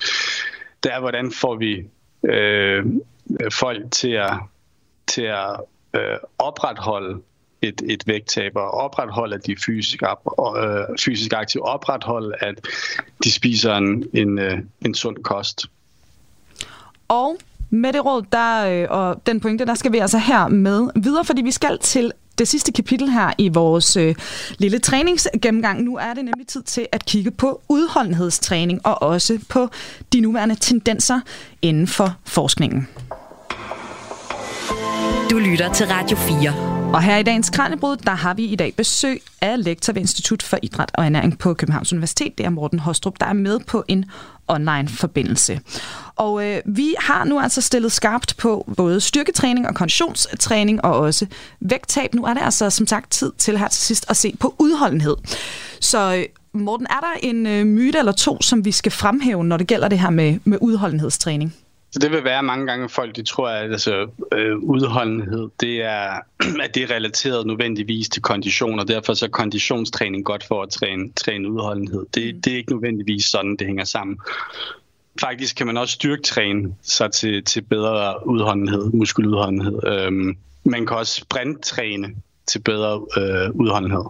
[0.82, 1.84] det er, hvordan får vi
[2.24, 2.84] øh,
[3.52, 4.32] folk til at,
[5.06, 5.60] til at
[5.94, 7.20] øh, opretholde
[7.62, 12.66] et, et vægttab og opretholde, at de er fysisk, op, øh, fysisk aktive, opretholde, at
[13.24, 15.66] de spiser en, en, øh, en sund kost.
[17.08, 17.36] Og
[17.70, 21.24] med det råd der, øh, og den pointe, der skal vi altså her med videre,
[21.24, 24.14] fordi vi skal til det sidste kapitel her i vores øh,
[24.58, 25.82] lille træningsgennemgang.
[25.82, 29.68] Nu er det nemlig tid til at kigge på udholdenhedstræning og også på
[30.12, 31.20] de nuværende tendenser
[31.62, 32.88] inden for forskningen.
[35.30, 36.69] Du lytter til Radio 4.
[36.92, 40.42] Og her i dagens Kranjebrud, der har vi i dag besøg af lektor ved Institut
[40.42, 42.38] for Idræt og Ernæring på Københavns Universitet.
[42.38, 44.04] Det er Morten Hostrup, der er med på en
[44.48, 45.60] online-forbindelse.
[46.16, 51.26] Og øh, vi har nu altså stillet skarpt på både styrketræning og konditionstræning og også
[51.60, 52.14] vægttab.
[52.14, 55.16] Nu er det altså som sagt tid til her til sidst at se på udholdenhed.
[55.80, 56.24] Så øh,
[56.60, 59.88] Morten, er der en øh, myte eller to, som vi skal fremhæve, når det gælder
[59.88, 61.54] det her med, med udholdenhedstræning?
[61.92, 66.10] Så det vil være mange gange, folk de tror, at altså, øh, udholdenhed, det er,
[66.64, 70.70] at det er relateret nødvendigvis til kondition, og derfor så er konditionstræning godt for at
[70.70, 72.06] træne, træne udholdenhed.
[72.14, 72.42] Det, mm.
[72.42, 74.18] det er ikke nødvendigvis sådan, det hænger sammen.
[75.20, 79.86] Faktisk kan man også styrketræne sig til, til bedre udholdenhed, muskeludholdenhed.
[79.86, 82.08] Øhm, man kan også sprinttræne
[82.46, 84.04] til bedre øh, udholdenhed.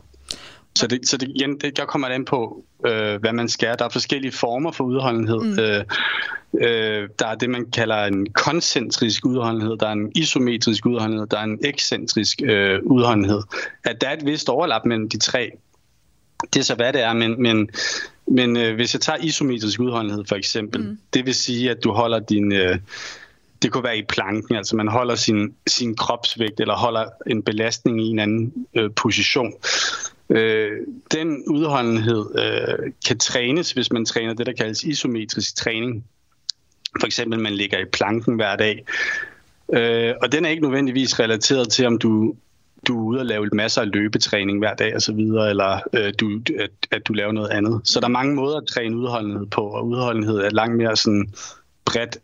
[0.78, 3.78] Så, det, så det, igen, det, der kommer det an på, øh, hvad man skal.
[3.78, 5.40] Der er forskellige former for udholdenhed.
[5.40, 5.58] Mm.
[5.58, 5.84] Øh,
[6.54, 11.38] øh, der er det, man kalder en koncentrisk udholdenhed, der er en isometrisk udholdenhed, der
[11.38, 13.42] er en ekscentrisk øh, udholdenhed.
[13.84, 15.50] At der er et vist overlap mellem de tre.
[16.54, 17.70] Det er så, hvad det er, men, men,
[18.26, 20.98] men øh, hvis jeg tager isometrisk udholdenhed for eksempel, mm.
[21.14, 22.52] det vil sige, at du holder din...
[22.52, 22.78] Øh,
[23.62, 28.00] det kunne være i planken, altså man holder sin, sin kropsvægt eller holder en belastning
[28.00, 29.52] i en anden øh, position.
[30.30, 30.72] Øh,
[31.12, 36.04] den udholdenhed øh, kan trænes, hvis man træner det, der kaldes isometrisk træning.
[37.00, 38.84] For eksempel, man ligger i planken hver dag.
[39.72, 42.34] Øh, og den er ikke nødvendigvis relateret til, om du,
[42.86, 46.70] du er ude og lave masser af løbetræning hver dag osv., eller øh, du, at,
[46.90, 47.80] at du laver noget andet.
[47.84, 51.32] Så der er mange måder at træne udholdenhed på, og udholdenhed er langt mere sådan
[51.84, 52.18] bredt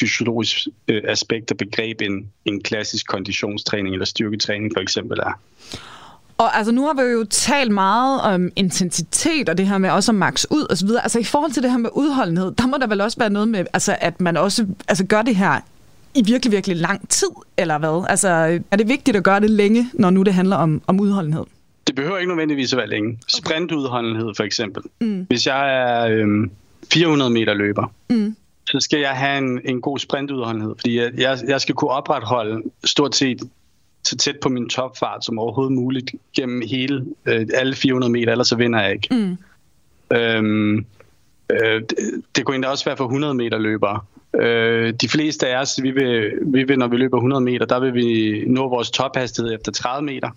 [0.00, 5.40] fysiologisk øh, aspekt og begreb end en klassisk konditionstræning eller styrketræning for eksempel er.
[6.38, 10.12] Og altså, nu har vi jo talt meget om intensitet, og det her med også
[10.12, 11.02] at max ud og så videre.
[11.02, 13.48] Altså, i forhold til det her med udholdenhed, der må der vel også være noget
[13.48, 15.60] med, altså, at man også altså, gør det her
[16.14, 18.06] i virkelig, virkelig lang tid, eller hvad?
[18.08, 18.28] Altså,
[18.70, 21.44] er det vigtigt at gøre det længe, når nu det handler om, om udholdenhed?
[21.86, 23.18] Det behøver ikke nødvendigvis at være længe.
[23.28, 24.82] Sprintudholdenhed for eksempel.
[25.00, 25.26] Mm.
[25.28, 26.50] Hvis jeg er øhm,
[26.92, 28.36] 400 meter løber, mm.
[28.66, 32.62] så skal jeg have en, en god sprintudholdenhed, fordi jeg, jeg, jeg skal kunne opretholde
[32.84, 33.42] stort set
[34.08, 38.48] så tæt på min topfart som overhovedet muligt gennem hele øh, alle 400 meter, ellers
[38.48, 39.08] så vinder jeg ikke.
[39.10, 39.36] Mm.
[40.16, 40.86] Øhm,
[41.52, 41.98] øh, det,
[42.36, 44.00] det kunne endda også være for 100 meter løbere.
[44.34, 47.80] Øh, de fleste af os, vi vil, vi vil, når vi løber 100 meter, der
[47.80, 50.30] vil vi nå vores tophastighed efter 30 meter,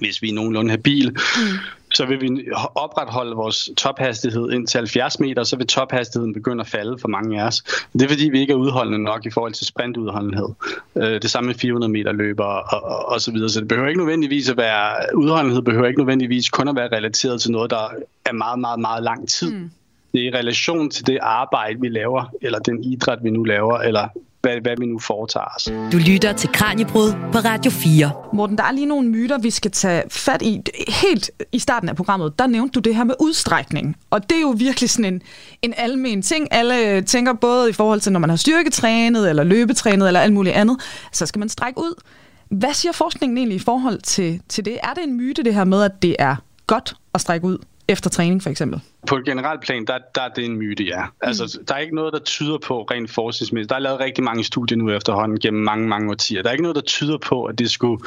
[0.00, 1.10] hvis vi er nogenlunde habil.
[1.10, 1.58] Mm.
[1.96, 2.28] Så vil vi
[2.74, 7.42] opretholde vores tophastighed ind til 70 meter, så vil tophastigheden begynde at falde for mange
[7.42, 7.62] af os.
[7.92, 10.48] Det er fordi, vi ikke er udholdende nok i forhold til sprintudholdenhed.
[10.96, 13.48] Øh, det samme med 400 meter løber og, og, og så videre.
[13.48, 17.40] Så det behøver ikke nødvendigvis at være, udholdenhed behøver ikke nødvendigvis kun at være relateret
[17.40, 17.88] til noget, der
[18.24, 19.54] er meget, meget, meget lang tid.
[19.54, 19.70] Mm
[20.16, 23.78] det er i relation til det arbejde, vi laver, eller den idræt, vi nu laver,
[23.78, 24.08] eller
[24.46, 25.64] hvad, hvad vi nu foretager os.
[25.92, 28.12] Du lytter til Kranjebrud på Radio 4.
[28.32, 30.62] Morten, der er lige nogle myter, vi skal tage fat i.
[30.88, 33.96] Helt i starten af programmet, der nævnte du det her med udstrækning.
[34.10, 35.22] Og det er jo virkelig sådan en,
[35.62, 36.48] en almen ting.
[36.50, 40.56] Alle tænker både i forhold til, når man har styrketrænet, eller løbetrænet, eller alt muligt
[40.56, 40.76] andet,
[41.12, 42.02] så skal man strække ud.
[42.50, 44.78] Hvad siger forskningen egentlig i forhold til, til det?
[44.82, 46.36] Er det en myte, det her med, at det er
[46.66, 47.58] godt at strække ud?
[47.88, 48.80] Efter træning for eksempel?
[49.06, 51.04] På et generelt plan, der, der er det en myte, ja.
[51.20, 51.66] Altså, mm.
[51.66, 53.70] der er ikke noget, der tyder på rent forskningsmæssigt.
[53.70, 56.42] Der er lavet rigtig mange studier nu efterhånden gennem mange, mange årtier.
[56.42, 58.02] Der er ikke noget, der tyder på, at det skulle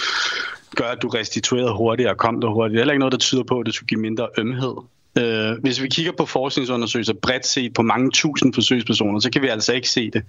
[0.76, 2.70] gøre, at du restituerede hurtigere og kom der hurtigere.
[2.70, 4.76] Der er heller ikke noget, der tyder på, at det skulle give mindre ømhed.
[5.20, 9.48] Uh, hvis vi kigger på forskningsundersøgelser bredt set på mange tusind forsøgspersoner, så kan vi
[9.48, 10.24] altså ikke se det.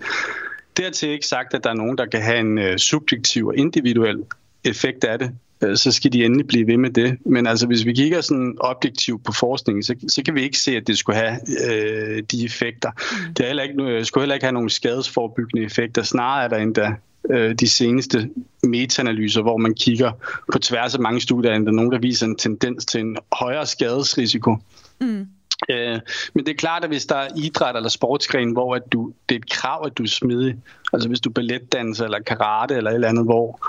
[0.77, 4.23] Dertil ikke sagt, at der er nogen, der kan have en uh, subjektiv og individuel
[4.65, 5.31] effekt af det.
[5.63, 7.19] Øh, så skal de endelig blive ved med det.
[7.27, 10.77] Men altså, hvis vi kigger sådan objektivt på forskningen, så, så kan vi ikke se,
[10.77, 11.37] at det skulle have
[11.73, 12.91] øh, de effekter.
[12.91, 13.35] Mm.
[13.35, 16.03] Det er heller ikke, øh, skulle heller ikke have nogle skadesforbyggende effekter.
[16.03, 16.95] Snarere er der endda
[17.31, 18.31] øh, de seneste
[18.63, 20.13] metaanalyser, hvor man kigger
[20.53, 23.67] på tværs af mange studier, er der nogen, der viser en tendens til en højere
[23.67, 24.57] skadesrisiko.
[25.01, 25.27] Mm.
[25.71, 26.01] Øh,
[26.35, 29.35] men det er klart, at hvis der er idræt eller sportsgren, hvor at du, det
[29.35, 30.57] er et krav, at du er smidig,
[30.93, 33.61] altså hvis du balletdanser eller karate eller et eller andet, hvor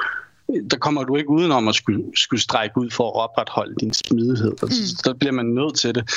[0.72, 4.52] der kommer du ikke udenom at skulle, skulle strække ud for at opretholde din smidighed.
[4.62, 5.04] Altså, mm.
[5.04, 6.10] Der bliver man nødt til det.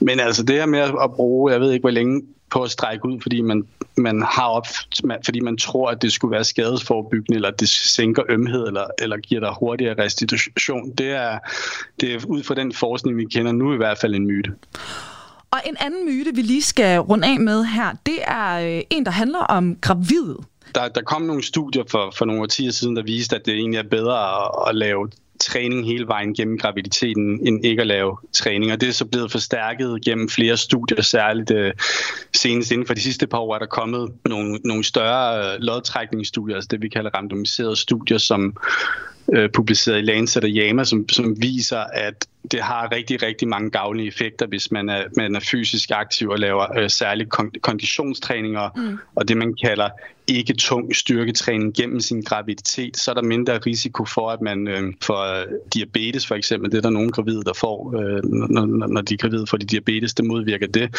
[0.00, 3.06] Men altså det her med at bruge, jeg ved ikke hvor længe, på at strække
[3.06, 3.66] ud, fordi man,
[3.96, 4.66] man har op,
[5.24, 9.40] fordi man tror, at det skulle være skadesforbyggende, eller det sænker ømhed, eller, eller giver
[9.40, 10.90] dig hurtigere restitution.
[10.90, 11.38] Det er,
[12.00, 14.52] det er ud fra den forskning, vi kender nu i hvert fald en myte.
[15.50, 19.04] Og en anden myte, vi lige skal runde af med her, det er øh, en,
[19.04, 20.36] der handler om gravide
[20.74, 23.78] der, der kom nogle studier for, for nogle årtier siden, der viste, at det egentlig
[23.78, 25.08] er bedre at, at lave
[25.40, 28.72] træning hele vejen gennem graviditeten, end ikke at lave træning.
[28.72, 31.70] Og det er så blevet forstærket gennem flere studier, særligt uh,
[32.34, 36.56] senest inden for de sidste par år er der kommet nogle, nogle større uh, lodtrækningsstudier,
[36.56, 38.56] altså det vi kalder randomiserede studier, som
[39.26, 43.70] uh, publiceret i Lancet og JAMA, som, som viser, at det har rigtig, rigtig mange
[43.70, 47.30] gavnlige effekter, hvis man er, man er fysisk aktiv og laver øh, særligt
[47.62, 48.98] konditionstræninger mm.
[49.14, 49.88] og det, man kalder
[50.28, 54.92] ikke tung styrketræning gennem sin graviditet, så er der mindre risiko for, at man øh,
[55.02, 56.70] får øh, diabetes for eksempel.
[56.70, 59.66] Det er der nogle gravide, der får, øh, når, når de er gravide, får de
[59.66, 60.96] diabetes, det modvirker det.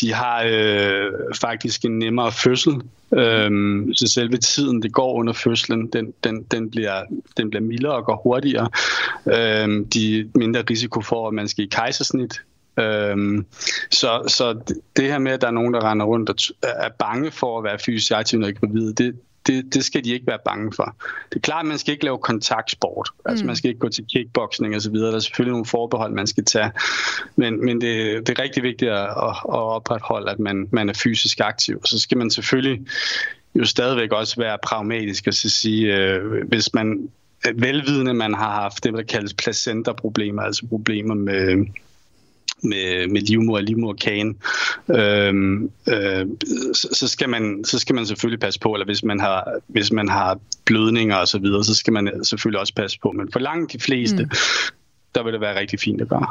[0.00, 2.72] De har øh, faktisk en nemmere fødsel,
[3.12, 3.50] øh,
[3.94, 7.02] så selve tiden, det går under fødslen, den, den, den, bliver,
[7.36, 8.68] den bliver mildere og går hurtigere.
[9.26, 12.40] Øh, de mindre risiko for, at man skal i kejsersnit.
[12.80, 13.46] Øhm,
[13.90, 14.60] så, så
[14.96, 17.64] det her med, at der er nogen, der render rundt og er bange for at
[17.64, 19.14] være fysisk aktiv, når er gravide, det,
[19.46, 20.96] det, det skal de ikke være bange for.
[21.30, 23.10] Det er klart, at man skal ikke lave kontaktsport.
[23.24, 23.46] Altså, mm.
[23.46, 25.10] man skal ikke gå til kickboxing og så videre.
[25.10, 26.70] Der er selvfølgelig nogle forbehold, man skal tage.
[27.36, 31.40] Men, men det, det er rigtig vigtigt at, at, opretholde, at man, man er fysisk
[31.40, 31.80] aktiv.
[31.84, 32.86] Så skal man selvfølgelig
[33.54, 37.08] jo stadigvæk også være pragmatisk og så sige, øh, hvis man
[37.54, 41.66] velvidende, man har haft det, der kaldes placenta-problemer, altså problemer med,
[42.62, 44.36] med, med livmor og livmorkagen,
[44.88, 46.26] øhm, øh,
[46.72, 49.92] så, så, skal man, så skal man selvfølgelig passe på, eller hvis man har, hvis
[49.92, 53.12] man har blødninger og så videre, så skal man selvfølgelig også passe på.
[53.12, 54.30] Men for langt de fleste, mm.
[55.14, 56.26] der vil det være rigtig fint at gøre.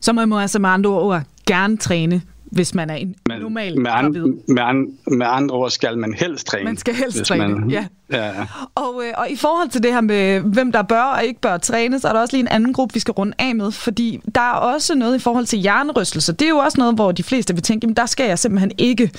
[0.00, 2.22] Så man må altså med andre ord gerne træne,
[2.54, 4.22] hvis man er en Men normal med, gravid.
[4.22, 6.64] an, med, an, med andre ord skal man helst træne.
[6.64, 7.86] Man skal helst træne, ja.
[8.12, 8.26] ja.
[8.26, 8.32] ja.
[8.74, 11.56] Og, øh, og i forhold til det her med, hvem der bør og ikke bør
[11.56, 14.20] træne, så er der også lige en anden gruppe, vi skal runde af med, fordi
[14.34, 16.32] der er også noget i forhold til hjernerystelser.
[16.32, 18.72] Det er jo også noget, hvor de fleste vil tænke, jamen der skal jeg simpelthen
[18.78, 19.10] ikke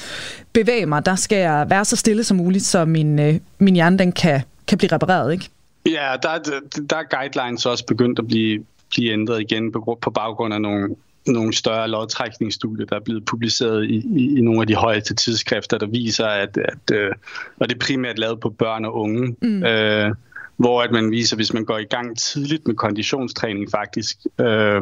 [0.53, 3.97] bevæge mig, der skal jeg være så stille som muligt, så min, øh, min hjerne
[3.99, 5.49] den kan, kan blive repareret, ikke?
[5.85, 6.59] Ja, der, er-
[6.89, 10.95] der er guidelines også begyndt at blive, blive ændret igen på, på baggrund af nogle,
[11.27, 15.77] nogle større lodtrækningsstudier, der er blevet publiceret i, i, i nogle af de højeste tidsskrifter,
[15.77, 17.11] der viser, at, at øh,
[17.59, 19.63] og det er primært lavet på børn og unge, mm.
[19.63, 20.15] øh,
[20.57, 24.81] hvor at man viser, hvis man går i gang tidligt med konditionstræning faktisk, øh,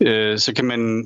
[0.00, 1.04] øh, så kan man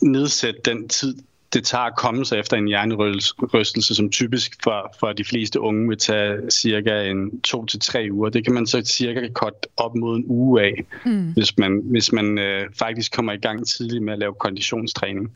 [0.00, 1.14] nedsætte den tid,
[1.52, 5.88] det tager at komme sig efter en hjernerystelse, som typisk for, for de fleste unge
[5.88, 8.30] vil tage cirka en to til tre uger.
[8.30, 11.32] Det kan man så cirka cut op mod en uge af, mm.
[11.32, 15.32] hvis man, hvis man øh, faktisk kommer i gang tidligt med at lave konditionstræning.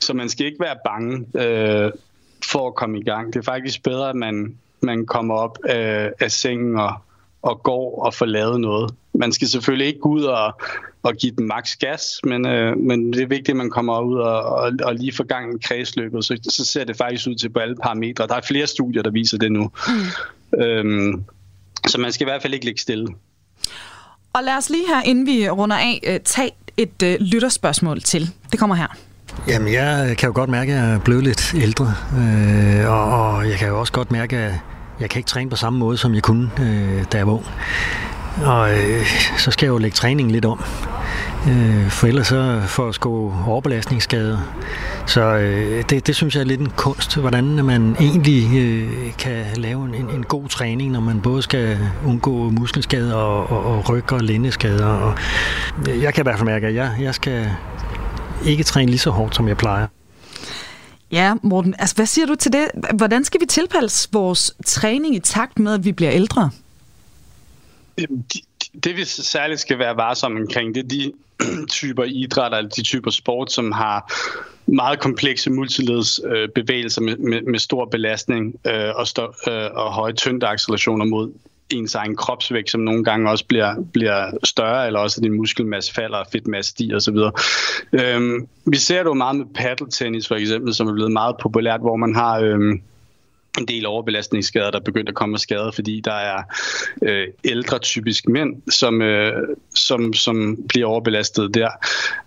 [0.00, 1.92] Så man skal ikke være bange øh,
[2.44, 3.32] for at komme i gang.
[3.32, 6.94] Det er faktisk bedre, at man, man kommer op øh, af sengen og,
[7.42, 8.94] og går og får lavet noget.
[9.14, 10.60] Man skal selvfølgelig ikke gå ud og,
[11.02, 14.16] og give den maks gas, men, øh, men det er vigtigt, at man kommer ud
[14.18, 17.48] og, og, og lige får gang i kredsløbet, så, så ser det faktisk ud til
[17.48, 18.26] på alle parametre.
[18.26, 19.70] Der er flere studier, der viser det nu.
[19.88, 20.60] Mm.
[20.62, 21.24] Øhm,
[21.88, 23.08] så man skal i hvert fald ikke ligge stille.
[24.32, 28.30] Og lad os lige her, inden vi runder af, øh, tage et øh, lytterspørgsmål til.
[28.50, 28.96] Det kommer her.
[29.48, 33.48] Jamen, jeg kan jo godt mærke, at jeg er blevet lidt ældre, øh, og, og
[33.48, 34.54] jeg kan jo også godt mærke, at
[35.00, 37.46] jeg kan ikke træne på samme måde, som jeg kunne, øh, da jeg var ung.
[38.44, 39.06] Og øh,
[39.38, 40.64] så skal jeg jo lægge træningen lidt om,
[41.48, 44.38] øh, for ellers så får jeg sgu overbelastningsskader.
[45.06, 49.44] Så øh, det, det synes jeg er lidt en kunst, hvordan man egentlig øh, kan
[49.56, 54.12] lave en, en god træning, når man både skal undgå muskelskader og, og, og ryg-
[54.12, 54.86] og lændeskader.
[54.86, 55.14] Og
[55.86, 57.50] jeg kan i hvert fald mærke, at jeg, jeg skal
[58.44, 59.86] ikke træne lige så hårdt, som jeg plejer.
[61.12, 62.70] Ja, Morten, altså hvad siger du til det?
[62.94, 66.50] Hvordan skal vi tilpasse vores træning i takt med, at vi bliver ældre?
[68.84, 71.12] Det vi særligt skal være varsomme omkring, det er de
[71.70, 74.12] typer idræt eller de typer sport, som har
[74.66, 79.92] meget komplekse multileds øh, bevægelser med, med, med stor belastning øh, og, stå, øh, og
[79.92, 81.32] høje tyngdeaccelerationer mod
[81.72, 85.94] ens egen kropsvægt, som nogle gange også bliver, bliver større, eller også at din muskelmasse
[85.94, 87.16] falder, og fedtmasse stiger osv.
[87.92, 91.80] Øhm, vi ser det jo meget med paddeltennis for eksempel, som er blevet meget populært,
[91.80, 92.40] hvor man har...
[92.40, 92.82] Øhm,
[93.58, 96.42] en del overbelastningsskader, der er begyndt at komme af skader, fordi der er
[97.02, 99.32] øh, ældre typisk mænd, som, øh,
[99.74, 101.68] som, som bliver overbelastet der.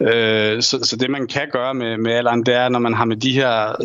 [0.01, 3.05] Øh, så, så det man kan gøre med, med alderen, det er, når man har
[3.05, 3.75] med de her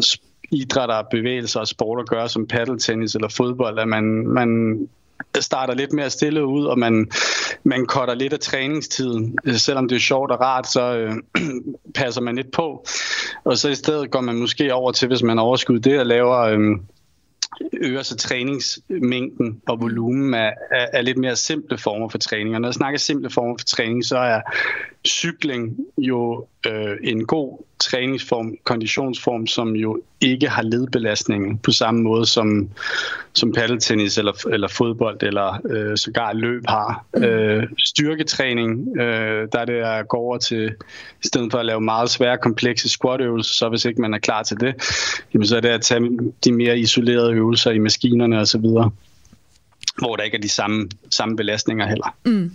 [0.51, 4.79] idrætter, bevægelser og sport at gøre, som paddeltennis eller fodbold, at man, man
[5.41, 7.11] starter lidt mere stille ud, og man,
[7.65, 9.39] man cutter lidt af træningstiden.
[9.45, 11.15] Øh, selvom det er sjovt og rart, så øh,
[11.95, 12.87] passer man lidt på.
[13.45, 16.39] Og så i stedet går man måske over til, hvis man overskud det, og laver...
[16.39, 16.79] Øh,
[17.73, 22.55] øger så træningsmængden og volumen af, af, af lidt mere simple former for træning.
[22.55, 24.41] Og når jeg snakker simple former for træning, så er
[25.07, 32.27] cykling jo øh, en god træningsform, konditionsform, som jo ikke har ledbelastning på samme måde
[32.27, 32.69] som,
[33.33, 37.05] som paddeltennis eller, eller fodbold eller øh, sågar løb har.
[37.15, 37.23] Mm.
[37.23, 40.75] Øh, styrketræning, øh, der er det at gå over til,
[41.25, 44.43] i stedet for at lave meget svære, komplekse squat-øvelser, så hvis ikke man er klar
[44.43, 44.75] til det,
[45.35, 48.67] jamen så er det at tage de mere isolerede øvelser i maskinerne osv.,
[49.99, 52.17] hvor der ikke er de samme, samme belastninger heller.
[52.25, 52.55] Mm.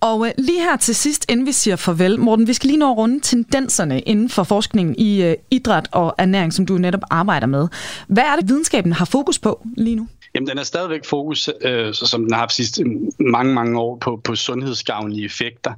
[0.00, 2.90] Og øh, lige her til sidst, inden vi siger farvel, Morten, vi skal lige nå
[2.90, 7.46] at runde tendenserne inden for forskningen i øh, idræt og ernæring, som du netop arbejder
[7.46, 7.68] med.
[8.08, 10.08] Hvad er det, videnskaben har fokus på lige nu?
[10.34, 12.84] Jamen, den er stadigvæk fokus, øh, som den har haft sidste
[13.18, 15.72] mange, mange år, på, på sundhedsgavnlige effekter.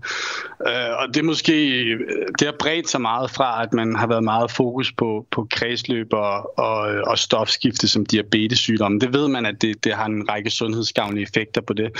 [0.67, 2.01] Øh, og det er måske, øh,
[2.39, 6.13] det har bredt sig meget fra, at man har været meget fokus på, på kredsløb
[6.13, 8.99] og, og, og stofskifte som diabetessygdomme.
[8.99, 11.91] Det ved man, at det, det har en række sundhedsgavnlige effekter på det.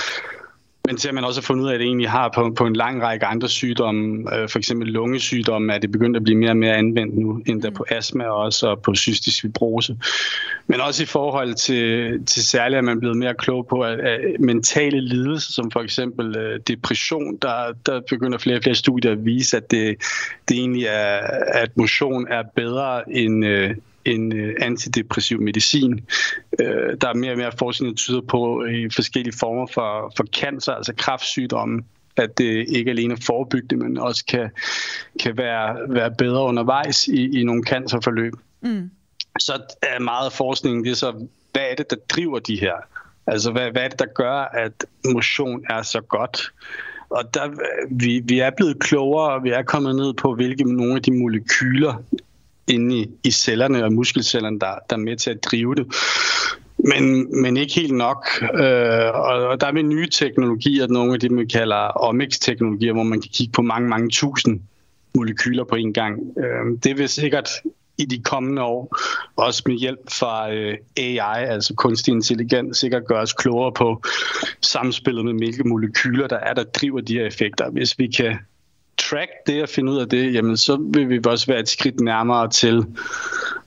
[0.87, 2.65] Men til at man også har fundet ud af, at det egentlig har på, på
[2.65, 6.49] en lang række andre sygdomme, øh, for eksempel lungesygdomme, er det begyndt at blive mere
[6.49, 9.97] og mere anvendt nu, end der på astma også, og på cystisk fibrose.
[10.67, 13.99] Men også i forhold til, til særligt, at man er blevet mere klog på, at,
[13.99, 19.11] at mentale lidelser, som for eksempel øh, depression, der, der begynder flere og flere studier
[19.11, 19.95] at vise, at det,
[20.49, 21.17] det egentlig er,
[21.53, 23.75] at motion er bedre end, øh,
[24.05, 26.05] en øh, antidepressiv medicin.
[26.59, 30.23] Øh, der er mere og mere forskning, der tyder på i forskellige former for, for
[30.23, 31.83] cancer, altså kræftsygdomme,
[32.17, 34.49] at det ikke alene er forebyggende, men også kan,
[35.19, 38.33] kan være, være bedre undervejs i, i nogle cancerforløb.
[38.61, 38.89] Mm.
[39.39, 42.73] Så er meget af forskningen, det er så, hvad er det, der driver de her?
[43.27, 46.53] Altså, hvad, hvad er det, der gør, at motion er så godt?
[47.09, 47.51] Og der,
[47.91, 51.11] vi, vi er blevet klogere, og vi er kommet ned på, hvilke nogle af de
[51.11, 52.03] molekyler
[52.67, 55.95] inde i, i cellerne og muskelcellerne, der, der er med til at drive det.
[56.77, 58.27] Men, men ikke helt nok.
[58.41, 63.03] Øh, og, og der er med nye teknologier, nogle af dem, vi kalder omics-teknologier, hvor
[63.03, 64.61] man kan kigge på mange, mange tusind
[65.15, 66.19] molekyler på en gang.
[66.37, 67.49] Øh, det vil sikkert
[67.97, 68.97] i de kommende år,
[69.35, 74.01] også med hjælp fra øh, AI, altså kunstig intelligens, sikkert gøre os klogere på
[74.61, 77.69] samspillet med hvilke molekyler, der er, der driver de her effekter.
[77.69, 78.37] Hvis vi kan
[78.97, 81.99] track det og finde ud af det, jamen så vil vi også være et skridt
[81.99, 82.85] nærmere til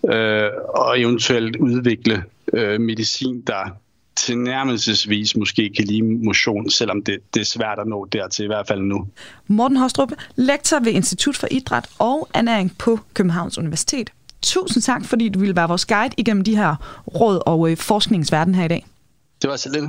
[0.09, 0.51] øh,
[0.91, 3.77] at eventuelt udvikle øh, medicin, der
[4.16, 8.66] tilnærmelsesvis måske kan lide motion, selvom det, det er svært at nå dertil, i hvert
[8.68, 9.07] fald nu.
[9.47, 14.11] Morten Hostrup, lektor ved Institut for Idræt og Ernæring på Københavns Universitet.
[14.43, 18.55] Tusind tak, fordi du ville være vores guide igennem de her råd og øh, forskningsverden
[18.55, 18.87] her i dag.
[19.43, 19.84] Det var så lidt.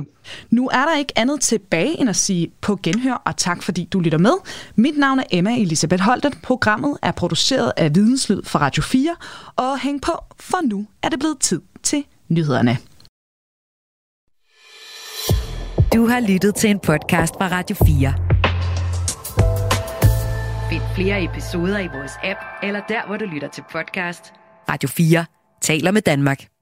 [0.50, 4.00] Nu er der ikke andet tilbage end at sige på genhør, og tak fordi du
[4.00, 4.32] lytter med.
[4.76, 6.32] Mit navn er Emma Elisabeth Holten.
[6.42, 9.16] Programmet er produceret af Videnslyd for Radio 4,
[9.56, 12.78] og hæng på, for nu er det blevet tid til nyhederne.
[15.94, 18.14] Du har lyttet til en podcast fra Radio 4.
[20.70, 24.32] Find flere episoder i vores app, eller der, hvor du lytter til podcast.
[24.68, 25.24] Radio 4
[25.62, 26.57] taler med Danmark.